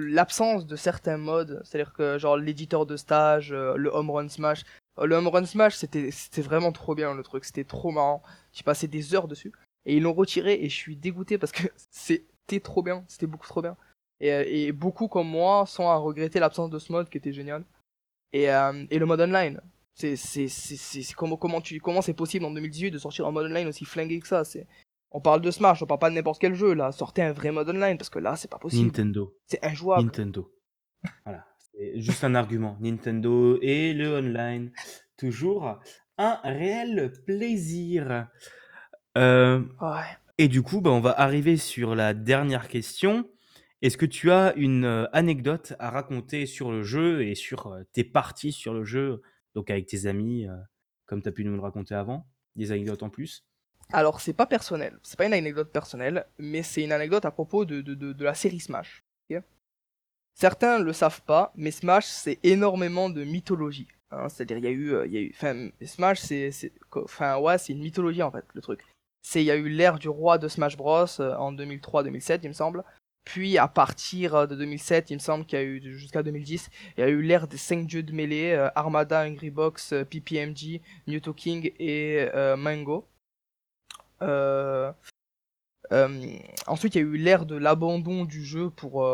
l'absence 0.09 0.67
de 0.67 0.77
certains 0.77 1.19
modes, 1.19 1.61
c'est-à-dire 1.65 1.93
que 1.93 2.19
genre 2.19 2.37
l'éditeur 2.37 2.87
de 2.87 2.97
stage, 2.97 3.53
le 3.53 3.89
home 3.91 4.11
run 4.11 4.29
smash, 4.29 4.65
le 5.01 5.15
home 5.15 5.29
run 5.29 5.47
smash 5.47 5.75
c'était 5.77 6.11
vraiment 6.39 6.73
trop 6.73 6.95
bien 6.95 7.15
le 7.15 7.23
truc, 7.23 7.45
c'était 7.45 7.65
trop 7.65 7.91
marrant. 7.93 8.23
Tu 8.53 8.63
passais 8.65 8.89
des 8.89 9.15
heures 9.15 9.29
dessus 9.29 9.53
et 9.87 9.97
ils 9.97 10.03
l'ont 10.03 10.13
retiré 10.13 10.55
et 10.55 10.69
je 10.69 10.77
suis 10.77 10.97
dégoûté 10.97 11.39
parce 11.39 11.53
que 11.53 11.69
c'était 11.91 12.61
trop 12.61 12.83
bien, 12.83 13.05
c'était 13.09 13.27
beaucoup 13.27 13.47
trop 13.47 13.63
bien. 13.63 13.77
Euh, 14.23 14.45
et, 14.47 14.73
beaucoup 14.73 15.09
comme 15.09 15.29
moi 15.29 15.67
sont 15.67 15.89
à 15.89 15.97
regretter 15.97 16.39
l'absence 16.39 16.71
de 16.71 16.79
ce 16.79 16.93
mode 16.93 17.09
qui 17.09 17.19
était 17.19 17.33
génial. 17.33 17.65
Et, 18.33 18.51
euh, 18.51 18.85
et 18.91 18.99
le 18.99 19.07
mode 19.07 19.21
online. 19.21 19.61
C'est, 19.95 20.17
c'est, 20.17 20.49
c'est, 20.49 21.13
comment, 21.15 21.37
comment, 21.37 21.61
tu, 21.61 21.79
comment 21.81 22.01
c'est 22.01 22.15
possible 22.15 22.45
en 22.47 22.51
2018 22.51 22.93
de 22.93 22.99
sortir 22.99 23.27
un 23.27 23.31
mode 23.31 23.47
online 23.47 23.69
aussi 23.69 23.85
flingué 23.85 24.21
que 24.21 24.27
ça 24.27 24.43
c'est, 24.43 24.67
On 25.11 25.21
parle 25.21 25.43
de 25.43 25.51
Smash, 25.51 25.83
on 25.83 25.87
parle 25.87 26.01
pas 26.01 26.09
de 26.11 26.15
n'importe 26.15 26.41
quel 26.41 26.55
jeu, 26.55 26.73
là. 26.73 26.93
Sortez 26.93 27.23
un 27.23 27.33
vrai 27.33 27.53
mode 27.53 27.69
online, 27.69 27.99
parce 27.99 28.09
que 28.09 28.19
là, 28.19 28.35
c'est 28.37 28.51
pas 28.51 28.59
possible. 28.59 28.87
Nintendo. 28.87 29.37
C'est 29.47 29.63
injouable. 29.65 30.05
Nintendo. 30.05 30.51
voilà. 31.25 31.45
C'est 31.59 32.01
juste 32.01 32.25
un 32.25 32.35
argument. 32.35 32.77
Nintendo 32.81 33.59
et 33.61 33.93
le 33.93 34.17
online. 34.17 34.73
Toujours 35.19 35.79
un 36.17 36.39
réel 36.43 37.13
plaisir. 37.27 38.29
Euh, 39.19 39.61
Ouais. 39.81 40.01
et 40.39 40.49
du 40.49 40.63
coup, 40.63 40.81
bah, 40.81 40.91
on 40.91 41.01
va 41.01 41.11
arriver 41.21 41.57
sur 41.59 41.95
la 41.95 42.15
dernière 42.15 42.69
question. 42.69 43.29
Est-ce 43.83 43.97
que 43.97 44.07
tu 44.07 44.31
as 44.31 44.55
une 44.55 44.85
euh, 44.85 45.07
anecdote 45.13 45.75
à 45.81 45.91
raconter 45.91 46.47
sur 46.47 46.71
le 46.71 46.85
jeu 46.85 47.27
et 47.27 47.35
sur 47.35 47.67
euh, 47.67 47.83
tes 47.93 48.05
parties 48.05 48.53
sur 48.53 48.73
le 48.73 48.85
jeu, 48.85 49.23
donc 49.57 49.71
avec 49.71 49.87
tes 49.87 50.07
amis, 50.07 50.47
euh, 50.47 50.57
comme 51.07 51.21
tu 51.21 51.29
as 51.29 51.33
pu 51.33 51.45
nous 51.45 51.57
le 51.57 51.61
raconter 51.61 51.97
avant? 51.97 52.25
Des 52.55 52.71
anecdotes 52.71 53.03
en 53.03 53.11
plus? 53.11 53.45
Alors, 53.93 54.21
c'est 54.21 54.35
pas 54.35 54.47
personnel, 54.47 55.01
c'est 55.03 55.19
pas 55.19 55.27
une 55.27 55.33
anecdote 55.33 55.73
personnelle, 55.73 56.27
mais 56.39 56.63
c'est 56.63 56.85
une 56.85 56.93
anecdote 56.93 57.25
à 57.25 57.33
propos 57.33 57.65
de, 57.65 57.81
de, 57.81 57.95
de, 57.95 58.25
la 58.25 58.35
série 58.35 58.61
Smash. 58.61 59.03
ok? 59.29 59.43
Certains 60.35 60.79
le 60.79 60.93
savent 60.93 61.23
pas, 61.23 61.53
mais 61.57 61.73
Smash, 61.73 62.07
c'est 62.07 62.39
énormément 62.45 63.11
de 63.11 63.25
mythologie. 63.25 63.89
hein. 64.13 64.29
C'est-à-dire, 64.29 64.59
il 64.59 64.65
y 64.65 64.69
a 64.69 64.71
eu, 64.71 65.09
y 65.11 65.17
a 65.17 65.21
eu, 65.23 65.33
enfin, 65.35 65.71
Smash, 65.85 66.21
c'est, 66.21 66.53
enfin, 66.93 67.37
ouais, 67.39 67.59
c'est 67.59 67.73
une 67.73 67.83
mythologie 67.83 68.23
en 68.23 68.31
fait, 68.31 68.45
le 68.55 68.61
truc. 68.61 68.85
Il 69.35 69.43
y 69.43 69.51
a 69.51 69.57
eu 69.57 69.69
l'ère 69.69 69.99
du 69.99 70.09
roi 70.09 70.39
de 70.39 70.47
Smash 70.47 70.77
Bros 70.77 71.21
en 71.21 71.53
2003-2007, 71.53 72.41
il 72.45 72.49
me 72.49 72.55
semble. 72.55 72.85
Puis, 73.25 73.57
à 73.59 73.69
partir 73.69 74.35
euh, 74.35 74.47
de 74.47 74.57
2007, 74.57 75.11
il 75.11 75.15
me 75.15 75.19
semble 75.21 75.45
qu'il 75.47 75.59
y 75.59 75.63
a 75.63 75.65
eu 75.65 75.81
jusqu'à 75.97 76.23
2010, 76.23 76.71
il 76.97 77.01
y 77.01 77.05
a 77.05 77.09
eu 77.09 77.23
l'ère 77.23 77.47
des 77.47 77.57
5 77.57 77.87
dieux 77.87 78.03
de 78.03 78.13
mêlée, 78.13 78.53
euh, 78.53 78.69
Armada, 78.75 79.25
Angry 79.25 79.51
Box, 79.51 79.93
euh, 79.93 80.05
PPMG, 80.05 80.81
Mewtwo 81.07 81.33
King 81.33 81.73
et 81.79 82.29
euh, 82.35 82.57
Mango. 82.57 83.07
Ensuite, 86.67 86.95
il 86.95 86.99
y 86.99 87.05
a 87.05 87.07
eu 87.07 87.17
l'ère 87.17 87.47
de 87.47 87.57
l'abandon 87.57 88.25
du 88.25 88.45
jeu 88.45 88.71
pour, 88.71 89.07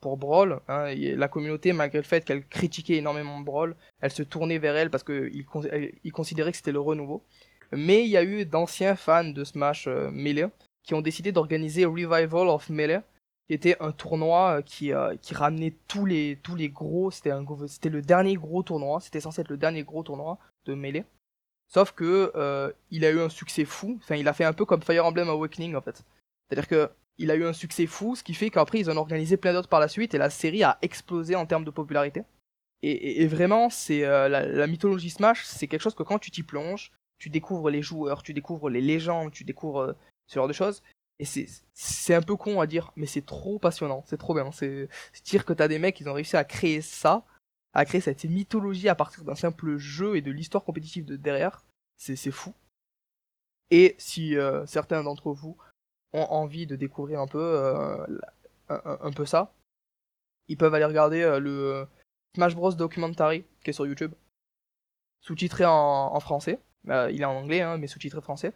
pour 0.00 0.16
Brawl. 0.16 0.60
hein, 0.68 0.94
la 0.94 1.28
communauté, 1.28 1.72
malgré 1.72 1.98
le 1.98 2.04
fait 2.04 2.24
qu'elle 2.24 2.46
critiquait 2.46 2.96
énormément 2.96 3.40
Brawl, 3.40 3.76
elle 4.00 4.10
se 4.10 4.22
tournait 4.22 4.58
vers 4.58 4.76
elle 4.76 4.90
parce 4.90 5.04
qu'ils 5.04 5.44
ils 6.04 6.12
considéraient 6.12 6.52
que 6.52 6.56
c'était 6.56 6.72
le 6.72 6.80
renouveau. 6.80 7.24
Mais 7.72 8.04
il 8.04 8.10
y 8.10 8.16
a 8.16 8.24
eu 8.24 8.44
d'anciens 8.44 8.94
fans 8.96 9.24
de 9.24 9.44
Smash 9.44 9.88
Melee 9.88 10.48
qui 10.82 10.94
ont 10.94 11.00
décidé 11.00 11.32
d'organiser 11.32 11.84
Revival 11.84 12.48
of 12.48 12.68
Melee, 12.68 13.00
qui 13.46 13.54
était 13.54 13.76
un 13.80 13.92
tournoi 13.92 14.58
euh, 14.58 14.62
qui, 14.62 14.92
euh, 14.92 15.16
qui 15.20 15.34
ramenait 15.34 15.74
tous 15.88 16.06
les, 16.06 16.38
tous 16.42 16.54
les 16.54 16.68
gros. 16.68 17.10
C'était 17.10 17.30
un 17.30 17.44
c'était 17.66 17.88
le 17.88 18.02
dernier 18.02 18.34
gros 18.34 18.62
tournoi. 18.62 19.00
C'était 19.00 19.20
censé 19.20 19.40
être 19.40 19.48
le 19.48 19.56
dernier 19.56 19.82
gros 19.82 20.02
tournoi 20.02 20.38
de 20.64 20.74
Melee. 20.74 21.04
Sauf 21.68 21.92
que 21.92 22.32
euh, 22.34 22.70
il 22.90 23.04
a 23.04 23.10
eu 23.10 23.20
un 23.20 23.28
succès 23.28 23.64
fou. 23.64 23.98
Enfin, 24.02 24.16
il 24.16 24.28
a 24.28 24.32
fait 24.32 24.44
un 24.44 24.52
peu 24.52 24.64
comme 24.64 24.82
Fire 24.82 25.06
Emblem 25.06 25.28
Awakening 25.28 25.74
en 25.74 25.80
fait. 25.80 26.04
C'est-à-dire 26.48 26.68
que 26.68 26.90
il 27.18 27.30
a 27.30 27.34
eu 27.34 27.44
un 27.44 27.52
succès 27.52 27.86
fou, 27.86 28.16
ce 28.16 28.22
qui 28.22 28.34
fait 28.34 28.50
qu'après 28.50 28.80
ils 28.80 28.90
en 28.90 28.96
ont 28.96 29.00
organisé 29.00 29.36
plein 29.36 29.52
d'autres 29.52 29.68
par 29.68 29.80
la 29.80 29.88
suite 29.88 30.14
et 30.14 30.18
la 30.18 30.30
série 30.30 30.62
a 30.62 30.78
explosé 30.82 31.36
en 31.36 31.46
termes 31.46 31.64
de 31.64 31.70
popularité. 31.70 32.24
Et, 32.84 33.28
vraiment, 33.28 33.70
c'est 33.70 34.00
la, 34.00 34.66
mythologie 34.66 35.10
Smash, 35.10 35.44
c'est 35.44 35.68
quelque 35.68 35.82
chose 35.82 35.94
que 35.94 36.02
quand 36.02 36.18
tu 36.18 36.32
t'y 36.32 36.42
plonges, 36.42 36.90
tu 37.18 37.30
découvres 37.30 37.70
les 37.70 37.80
joueurs, 37.80 38.24
tu 38.24 38.34
découvres 38.34 38.68
les 38.68 38.80
légendes, 38.80 39.30
tu 39.30 39.44
découvres 39.44 39.94
ce 40.26 40.34
genre 40.34 40.48
de 40.48 40.52
choses. 40.52 40.82
Et 41.22 41.46
c'est 41.72 42.14
un 42.14 42.20
peu 42.20 42.34
con 42.34 42.60
à 42.60 42.66
dire, 42.66 42.90
mais 42.96 43.06
c'est 43.06 43.24
trop 43.24 43.60
passionnant, 43.60 44.02
c'est 44.06 44.16
trop 44.16 44.34
bien. 44.34 44.50
C'est 44.50 44.88
dire 45.24 45.44
que 45.44 45.52
t'as 45.52 45.68
des 45.68 45.78
mecs, 45.78 46.00
ils 46.00 46.08
ont 46.08 46.14
réussi 46.14 46.36
à 46.36 46.42
créer 46.42 46.80
ça, 46.80 47.24
à 47.74 47.84
créer 47.84 48.00
cette 48.00 48.24
mythologie 48.24 48.88
à 48.88 48.96
partir 48.96 49.22
d'un 49.22 49.36
simple 49.36 49.76
jeu 49.76 50.16
et 50.16 50.20
de 50.20 50.32
l'histoire 50.32 50.64
compétitive 50.64 51.04
de 51.04 51.14
derrière. 51.14 51.64
C'est 51.96 52.32
fou. 52.32 52.52
Et 53.70 53.94
si 53.98 54.36
euh, 54.36 54.66
certains 54.66 55.04
d'entre 55.04 55.30
vous 55.30 55.56
ont 56.12 56.24
envie 56.24 56.66
de 56.66 56.74
découvrir 56.74 57.20
un 57.20 57.28
peu, 57.28 57.38
euh, 57.40 59.24
ça, 59.24 59.54
ils 60.48 60.56
peuvent 60.56 60.74
aller 60.74 60.84
regarder 60.84 61.22
euh, 61.22 61.38
le 61.38 61.86
Smash 62.34 62.56
Bros 62.56 62.72
Documentary 62.72 63.44
qui 63.62 63.70
est 63.70 63.72
sur 63.72 63.86
YouTube, 63.86 64.12
sous-titré 65.20 65.64
en, 65.66 66.18
français. 66.18 66.58
Il 66.88 67.20
est 67.20 67.24
en 67.24 67.36
anglais, 67.36 67.60
hein, 67.60 67.78
mais 67.78 67.86
sous-titré 67.86 68.20
français. 68.20 68.52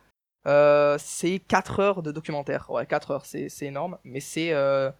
Euh, 0.47 0.97
c'est 0.99 1.41
4 1.41 1.81
heures 1.81 2.03
de 2.03 2.13
documentaire. 2.13 2.71
Ouais, 2.71 2.87
4 2.87 3.11
heures, 3.11 3.27
c'est 3.27 3.51
énorme, 3.63 3.99
mais 4.05 4.21
c'est 4.21 4.53
euh, 4.53 4.91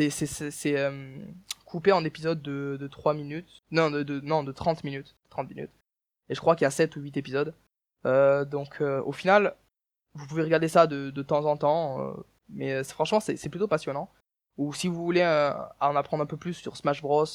euh, 0.00 1.18
coupé 1.64 1.92
en 1.92 2.04
épisodes 2.04 2.40
de, 2.40 2.76
de 2.80 2.88
3 2.88 3.14
minutes. 3.14 3.62
Non, 3.70 3.90
de, 3.90 4.02
de, 4.02 4.20
non, 4.20 4.42
de 4.42 4.52
30 4.52 4.84
minutes. 4.84 5.16
30 5.30 5.50
minutes. 5.50 5.70
Et 6.28 6.34
je 6.34 6.40
crois 6.40 6.56
qu'il 6.56 6.64
y 6.64 6.66
a 6.66 6.70
7 6.70 6.96
ou 6.96 7.00
8 7.00 7.16
épisodes. 7.16 7.54
Euh, 8.06 8.44
donc 8.44 8.80
euh, 8.80 9.02
au 9.04 9.12
final, 9.12 9.54
vous 10.14 10.26
pouvez 10.26 10.42
regarder 10.42 10.68
ça 10.68 10.86
de, 10.86 11.10
de 11.10 11.22
temps 11.22 11.44
en 11.44 11.56
temps, 11.56 12.14
mais 12.48 12.82
franchement 12.84 13.20
c'est 13.20 13.48
plutôt 13.50 13.68
passionnant. 13.68 14.10
Ou 14.56 14.72
si 14.72 14.88
vous 14.88 15.04
voulez 15.04 15.22
en 15.22 15.96
apprendre 15.96 16.22
un 16.22 16.26
peu 16.26 16.38
plus 16.38 16.54
sur 16.54 16.78
Smash 16.78 17.02
Bros, 17.02 17.26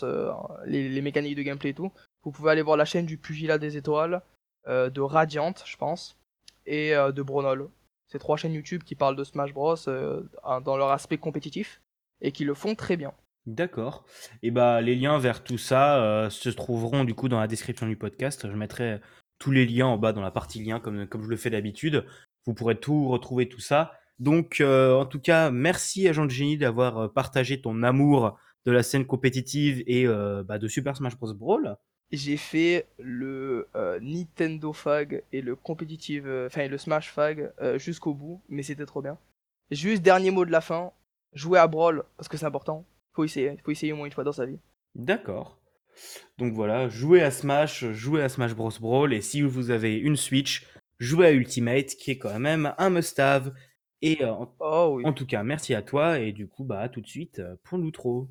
les, 0.66 0.90
les 0.90 1.02
mécaniques 1.02 1.36
de 1.36 1.44
gameplay 1.44 1.70
et 1.70 1.74
tout, 1.76 1.92
vous 2.24 2.32
pouvez 2.32 2.50
aller 2.50 2.64
voir 2.64 2.78
la 2.78 2.86
chaîne 2.86 3.06
du 3.06 3.20
Pugilat 3.20 3.60
des 3.60 3.78
Étoiles, 3.78 4.24
de 4.68 5.02
Radiant, 5.02 5.54
je 5.64 5.78
pense, 5.78 6.18
et 6.66 6.96
euh, 6.96 7.12
de 7.12 7.22
Bronol. 7.22 7.70
C'est 8.08 8.20
trois 8.20 8.38
chaînes 8.38 8.54
YouTube 8.54 8.84
qui 8.84 8.96
parlent 8.96 9.16
de 9.16 9.24
Smash 9.24 9.54
Bros 9.54 9.76
euh, 9.88 10.22
dans 10.66 10.78
leur 10.78 10.90
aspect 10.90 11.18
compétitif 11.18 11.82
et 12.20 12.32
qui 12.32 12.44
le 12.44 12.54
font 12.54 12.76
très 12.76 12.98
bien. 12.98 13.14
D'accord. 13.46 14.06
Et 14.44 14.52
bah 14.52 14.82
les 14.82 14.96
liens 14.96 15.18
vers 15.18 15.44
tout 15.44 15.58
ça 15.58 16.04
euh, 16.04 16.30
se 16.30 16.50
trouveront 16.50 17.04
du 17.06 17.16
coup 17.16 17.30
dans 17.30 17.40
la 17.40 17.48
description 17.48 17.88
du 17.88 17.96
podcast. 17.96 18.48
Je 18.50 18.56
mettrai 18.56 19.00
tous 19.40 19.52
les 19.52 19.66
liens 19.66 19.88
en 19.88 19.98
bas 19.98 20.14
dans 20.14 20.22
la 20.22 20.32
partie 20.32 20.64
liens 20.64 20.80
comme, 20.80 21.08
comme 21.08 21.24
je 21.24 21.30
le 21.30 21.38
fais 21.38 21.50
d'habitude. 21.50 22.06
Vous 22.46 22.54
pourrez 22.54 22.76
tout 22.76 23.08
retrouver 23.08 23.50
tout 23.50 23.60
ça. 23.60 23.94
Donc 24.20 24.62
en 24.62 25.06
tout 25.06 25.20
cas, 25.20 25.50
merci 25.50 26.08
à 26.08 26.14
Jean 26.14 26.26
de 26.26 26.32
Génie 26.32 26.58
d'avoir 26.58 27.12
partagé 27.12 27.60
ton 27.60 27.82
amour 27.82 28.38
de 28.66 28.72
la 28.72 28.84
scène 28.84 29.08
compétitive 29.08 29.84
et 29.88 30.06
bah, 30.06 30.60
de 30.60 30.68
Super 30.68 30.96
Smash 30.96 31.18
Bros. 31.18 31.34
Brawl. 31.34 31.76
J'ai 32.12 32.36
fait 32.36 32.88
le 33.00 33.70
euh, 33.76 34.00
Nintendo 34.02 34.74
Fag 34.74 35.24
et 35.32 35.42
le 35.42 35.56
compétitive, 35.56 36.28
euh, 36.28 36.48
enfin 36.48 36.68
le 36.68 36.78
Smash 36.78 37.10
Fag 37.12 37.52
euh, 37.62 37.80
jusqu'au 37.80 38.14
bout, 38.14 38.42
mais 38.50 38.64
c'était 38.64 38.86
trop 38.86 39.02
bien. 39.02 39.18
Juste 39.72 40.02
dernier 40.02 40.30
mot 40.32 40.44
de 40.44 40.52
la 40.52 40.60
fin, 40.60 40.92
jouer 41.34 41.60
à 41.60 41.68
Brawl 41.68 42.04
parce 42.18 42.28
que 42.28 42.36
c'est 42.36 42.46
important. 42.46 42.86
Faut 43.14 43.24
essayer, 43.24 43.56
faut 43.64 43.72
essayer 43.72 43.94
au 43.94 43.96
moins 43.96 44.08
une 44.08 44.12
fois 44.12 44.26
dans 44.26 44.34
sa 44.34 44.46
vie. 44.46 44.60
D'accord. 44.94 45.58
Donc 46.38 46.54
voilà, 46.54 46.90
jouez 46.90 47.22
à 47.22 47.32
Smash, 47.32 47.86
jouez 47.92 48.22
à 48.22 48.30
Smash 48.30 48.56
Bros. 48.56 48.72
Brawl, 48.80 49.14
et 49.14 49.22
si 49.22 49.42
vous 49.42 49.72
avez 49.72 49.96
une 49.98 50.18
Switch, 50.18 50.68
jouez 51.00 51.28
à 51.28 51.32
Ultimate, 51.32 51.96
qui 51.96 52.12
est 52.12 52.18
quand 52.18 52.40
même 52.40 52.74
un 52.78 52.90
must-have. 52.90 53.54
Et 54.02 54.26
en, 54.26 54.54
Oh 54.60 54.94
oui. 54.96 55.06
en 55.06 55.14
tout 55.14 55.26
cas, 55.28 55.44
merci 55.44 55.76
à 55.76 55.82
toi, 55.82 56.20
et 56.20 56.32
du 56.32 56.48
coup, 56.48 56.64
bah 56.64 56.80
à 56.80 56.90
tout 56.90 57.02
de 57.02 57.08
suite 57.08 57.42
pour 57.64 57.78
l'outro. 57.78 58.30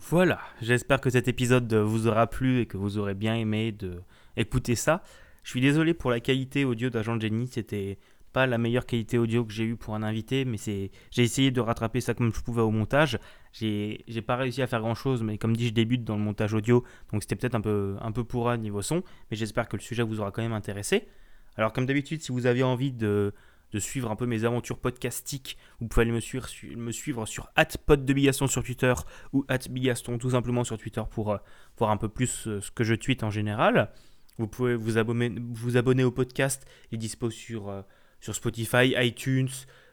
Voilà, 0.00 0.38
j'espère 0.62 1.00
que 1.00 1.10
cet 1.10 1.26
épisode 1.26 1.74
vous 1.74 2.06
aura 2.06 2.28
plu 2.28 2.60
et 2.60 2.66
que 2.66 2.76
vous 2.76 2.98
aurez 2.98 3.14
bien 3.14 3.34
aimé 3.34 3.72
de 3.72 4.00
écouter 4.36 4.76
ça. 4.76 5.02
Je 5.42 5.50
suis 5.50 5.60
désolé 5.60 5.92
pour 5.92 6.10
la 6.10 6.20
qualité 6.20 6.64
audio 6.64 6.88
d'Agent 6.88 7.18
Jenny, 7.18 7.48
c'était 7.48 7.98
pas 8.32 8.46
la 8.46 8.58
meilleure 8.58 8.86
qualité 8.86 9.18
audio 9.18 9.44
que 9.44 9.52
j'ai 9.52 9.64
eue 9.64 9.76
pour 9.76 9.96
un 9.96 10.04
invité, 10.04 10.44
mais 10.44 10.56
c'est 10.56 10.92
j'ai 11.10 11.22
essayé 11.22 11.50
de 11.50 11.60
rattraper 11.60 12.00
ça 12.00 12.14
comme 12.14 12.32
je 12.32 12.40
pouvais 12.40 12.62
au 12.62 12.70
montage. 12.70 13.18
J'ai 13.52 14.22
pas 14.24 14.36
réussi 14.36 14.62
à 14.62 14.68
faire 14.68 14.80
grand 14.80 14.94
chose, 14.94 15.22
mais 15.22 15.36
comme 15.36 15.56
dit, 15.56 15.66
je 15.66 15.72
débute 15.72 16.04
dans 16.04 16.16
le 16.16 16.22
montage 16.22 16.54
audio, 16.54 16.84
donc 17.12 17.22
c'était 17.24 17.34
peut-être 17.34 17.56
un 17.56 17.60
peu, 17.60 17.96
un 18.00 18.12
peu 18.12 18.22
pourra 18.22 18.56
niveau 18.56 18.82
son, 18.82 19.02
mais 19.30 19.36
j'espère 19.36 19.68
que 19.68 19.76
le 19.76 19.82
sujet 19.82 20.04
vous 20.04 20.20
aura 20.20 20.30
quand 20.30 20.42
même 20.42 20.52
intéressé. 20.52 21.08
Alors, 21.56 21.72
comme 21.72 21.86
d'habitude, 21.86 22.22
si 22.22 22.30
vous 22.30 22.46
avez 22.46 22.62
envie 22.62 22.92
de, 22.92 23.34
de 23.72 23.78
suivre 23.78 24.10
un 24.10 24.16
peu 24.16 24.26
mes 24.26 24.44
aventures 24.44 24.78
podcastiques, 24.78 25.58
vous 25.80 25.88
pouvez 25.88 26.02
aller 26.02 26.12
me 26.12 26.20
suivre, 26.20 26.46
su- 26.48 26.74
me 26.76 26.90
suivre 26.92 27.26
sur 27.26 27.50
@poddebigaston 27.86 28.46
sur 28.46 28.62
Twitter 28.64 28.94
ou 29.32 29.44
@bigaston 29.70 30.18
tout 30.18 30.30
simplement 30.30 30.64
sur 30.64 30.78
Twitter 30.78 31.02
pour 31.10 31.32
euh, 31.32 31.38
voir 31.76 31.90
un 31.90 31.96
peu 31.96 32.08
plus 32.08 32.46
euh, 32.46 32.60
ce 32.60 32.70
que 32.70 32.84
je 32.84 32.94
tweete 32.94 33.22
en 33.22 33.30
général. 33.30 33.90
Vous 34.38 34.46
pouvez 34.46 34.74
vous 34.76 34.96
abonner, 34.98 36.04
au 36.04 36.10
podcast, 36.12 36.64
il 36.90 36.94
est 36.94 36.98
dispo 36.98 37.28
sur, 37.30 37.68
euh, 37.68 37.82
sur 38.20 38.34
Spotify, 38.34 38.94
iTunes, 38.96 39.48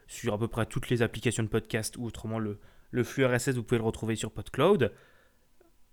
sur 0.06 0.34
à 0.34 0.38
peu 0.38 0.46
près 0.48 0.66
toutes 0.66 0.88
les 0.88 1.02
applications 1.02 1.42
de 1.42 1.48
podcast 1.48 1.96
ou 1.98 2.04
autrement 2.06 2.38
le, 2.38 2.58
le 2.92 3.02
flux 3.04 3.26
RSS, 3.26 3.50
vous 3.56 3.64
pouvez 3.64 3.78
le 3.78 3.84
retrouver 3.84 4.14
sur 4.16 4.30
PodCloud. 4.30 4.92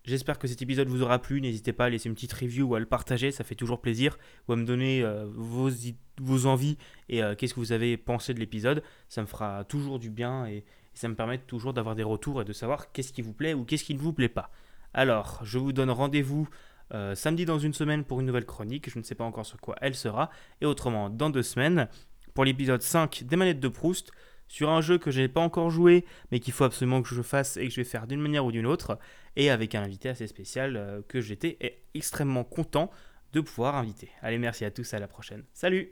J'espère 0.05 0.37
que 0.37 0.47
cet 0.47 0.61
épisode 0.61 0.87
vous 0.89 1.01
aura 1.01 1.19
plu. 1.19 1.39
N'hésitez 1.39 1.71
pas 1.73 1.85
à 1.85 1.89
laisser 1.89 2.09
une 2.09 2.15
petite 2.15 2.33
review 2.33 2.67
ou 2.67 2.75
à 2.75 2.79
le 2.79 2.85
partager, 2.85 3.31
ça 3.31 3.43
fait 3.43 3.55
toujours 3.55 3.79
plaisir. 3.79 4.17
Ou 4.47 4.53
à 4.53 4.55
me 4.55 4.65
donner 4.65 5.01
euh, 5.01 5.25
vos, 5.29 6.45
envies 6.45 6.77
et 7.09 7.23
euh, 7.23 7.35
qu'est-ce 7.35 7.53
que 7.53 7.59
vous 7.59 7.71
avez 7.71 7.95
pensé 7.95 8.33
de 8.33 8.39
l'épisode. 8.39 8.83
Ça 9.07 9.21
me 9.21 9.27
fera 9.27 9.63
toujours 9.63 9.99
du 9.99 10.09
bien 10.09 10.45
et, 10.45 10.57
et 10.57 10.63
ça 10.93 11.07
me 11.07 11.15
permet 11.15 11.37
toujours 11.37 11.73
d'avoir 11.73 11.95
des 11.95 12.03
retours 12.03 12.41
et 12.41 12.45
de 12.45 12.53
savoir 12.53 12.91
qu'est-ce 12.91 13.13
qui 13.13 13.21
vous 13.21 13.33
plaît 13.33 13.53
ou 13.53 13.63
qu'est-ce 13.63 13.83
qui 13.83 13.95
ne 13.95 13.99
vous 13.99 14.13
plaît 14.13 14.29
pas. 14.29 14.51
Alors, 14.93 15.39
je 15.43 15.57
vous 15.57 15.71
donne 15.71 15.89
rendez-vous 15.89 16.47
euh, 16.93 17.15
samedi 17.15 17.45
dans 17.45 17.57
une 17.57 17.73
semaine 17.73 18.03
pour 18.03 18.19
une 18.19 18.27
nouvelle 18.27 18.45
chronique. 18.45 18.89
Je 18.89 18.99
ne 18.99 19.03
sais 19.03 19.15
pas 19.15 19.23
encore 19.23 19.45
sur 19.45 19.59
quoi 19.59 19.75
elle 19.81 19.95
sera. 19.95 20.29
Et 20.61 20.65
autrement, 20.65 21.09
dans 21.09 21.29
deux 21.29 21.43
semaines, 21.43 21.87
pour 22.33 22.45
l'épisode 22.45 22.81
5 22.81 23.23
des 23.23 23.35
manettes 23.35 23.59
de 23.59 23.67
Proust, 23.67 24.11
sur 24.53 24.69
un 24.69 24.81
jeu 24.81 24.99
que 24.99 25.09
je 25.09 25.19
n'ai 25.19 25.27
pas 25.27 25.41
encore 25.41 25.71
joué, 25.71 26.05
mais 26.31 26.39
qu'il 26.39 26.53
faut 26.53 26.63
absolument 26.63 27.01
que 27.01 27.09
je 27.09 27.23
fasse 27.23 27.57
et 27.57 27.67
que 27.67 27.71
je 27.71 27.77
vais 27.77 27.83
faire 27.83 28.05
d'une 28.05 28.21
manière 28.21 28.45
ou 28.45 28.51
d'une 28.51 28.67
autre, 28.67 28.99
et 29.35 29.49
avec 29.49 29.73
un 29.73 29.81
invité 29.81 30.09
assez 30.09 30.27
spécial 30.27 30.77
euh, 30.77 31.01
que 31.07 31.21
j'étais 31.21 31.57
extrêmement 31.95 32.43
content 32.43 32.91
de 33.33 33.41
pouvoir 33.41 33.75
inviter. 33.75 34.11
Allez, 34.21 34.37
merci 34.37 34.63
à 34.63 34.69
tous, 34.69 34.93
à 34.93 34.99
la 34.99 35.07
prochaine. 35.07 35.43
Salut 35.53 35.89